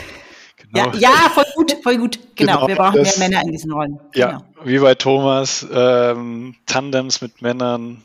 Genau. 0.60 0.92
Ja, 0.92 1.10
ja, 1.10 1.30
voll 1.30 1.44
voll 1.82 1.98
gut. 1.98 2.18
Genau, 2.36 2.54
genau 2.54 2.68
wir 2.68 2.76
brauchen 2.76 3.04
das, 3.04 3.18
mehr 3.18 3.28
Männer 3.28 3.42
in 3.42 3.52
diesen 3.52 3.72
Rollen. 3.72 4.00
Ja, 4.14 4.28
genau. 4.28 4.44
wie 4.64 4.78
bei 4.78 4.94
Thomas, 4.94 5.66
ähm, 5.72 6.54
Tandems 6.66 7.20
mit 7.20 7.42
Männern, 7.42 8.02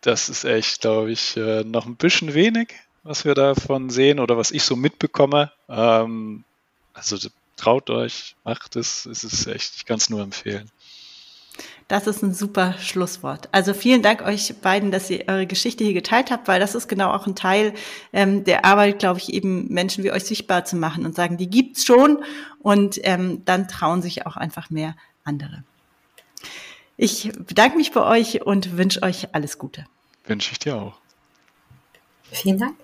das 0.00 0.28
ist 0.28 0.44
echt, 0.44 0.82
glaube 0.82 1.12
ich, 1.12 1.36
äh, 1.36 1.64
noch 1.64 1.86
ein 1.86 1.96
bisschen 1.96 2.34
wenig, 2.34 2.74
was 3.02 3.24
wir 3.24 3.34
davon 3.34 3.90
sehen 3.90 4.20
oder 4.20 4.36
was 4.36 4.50
ich 4.50 4.62
so 4.62 4.76
mitbekomme. 4.76 5.50
Ähm, 5.68 6.44
also 6.92 7.16
traut 7.56 7.90
euch, 7.90 8.36
macht 8.44 8.76
es, 8.76 9.06
es 9.06 9.24
ist 9.24 9.46
echt, 9.46 9.74
ich 9.76 9.84
kann 9.84 9.96
es 9.96 10.10
nur 10.10 10.22
empfehlen. 10.22 10.70
Das 11.88 12.06
ist 12.06 12.22
ein 12.22 12.32
super 12.32 12.74
Schlusswort. 12.78 13.48
Also 13.52 13.74
vielen 13.74 14.02
Dank 14.02 14.22
euch 14.22 14.54
beiden, 14.62 14.90
dass 14.90 15.10
ihr 15.10 15.24
eure 15.28 15.46
Geschichte 15.46 15.84
hier 15.84 15.92
geteilt 15.92 16.30
habt, 16.30 16.48
weil 16.48 16.58
das 16.58 16.74
ist 16.74 16.88
genau 16.88 17.10
auch 17.10 17.26
ein 17.26 17.36
Teil 17.36 17.74
ähm, 18.12 18.44
der 18.44 18.64
Arbeit, 18.64 18.98
glaube 18.98 19.18
ich, 19.18 19.32
eben 19.32 19.68
Menschen 19.68 20.02
wie 20.02 20.10
euch 20.10 20.24
sichtbar 20.24 20.64
zu 20.64 20.76
machen 20.76 21.04
und 21.04 21.14
sagen, 21.14 21.36
die 21.36 21.50
gibt's 21.50 21.84
schon 21.84 22.24
und 22.58 22.98
ähm, 23.02 23.44
dann 23.44 23.68
trauen 23.68 24.00
sich 24.00 24.26
auch 24.26 24.36
einfach 24.36 24.70
mehr 24.70 24.96
andere. 25.24 25.62
Ich 26.96 27.32
bedanke 27.36 27.76
mich 27.76 27.92
bei 27.92 28.02
euch 28.02 28.42
und 28.42 28.76
wünsche 28.78 29.02
euch 29.02 29.34
alles 29.34 29.58
Gute. 29.58 29.84
Wünsche 30.24 30.52
ich 30.52 30.58
dir 30.58 30.76
auch. 30.76 30.98
Vielen 32.30 32.58
Dank. 32.58 32.83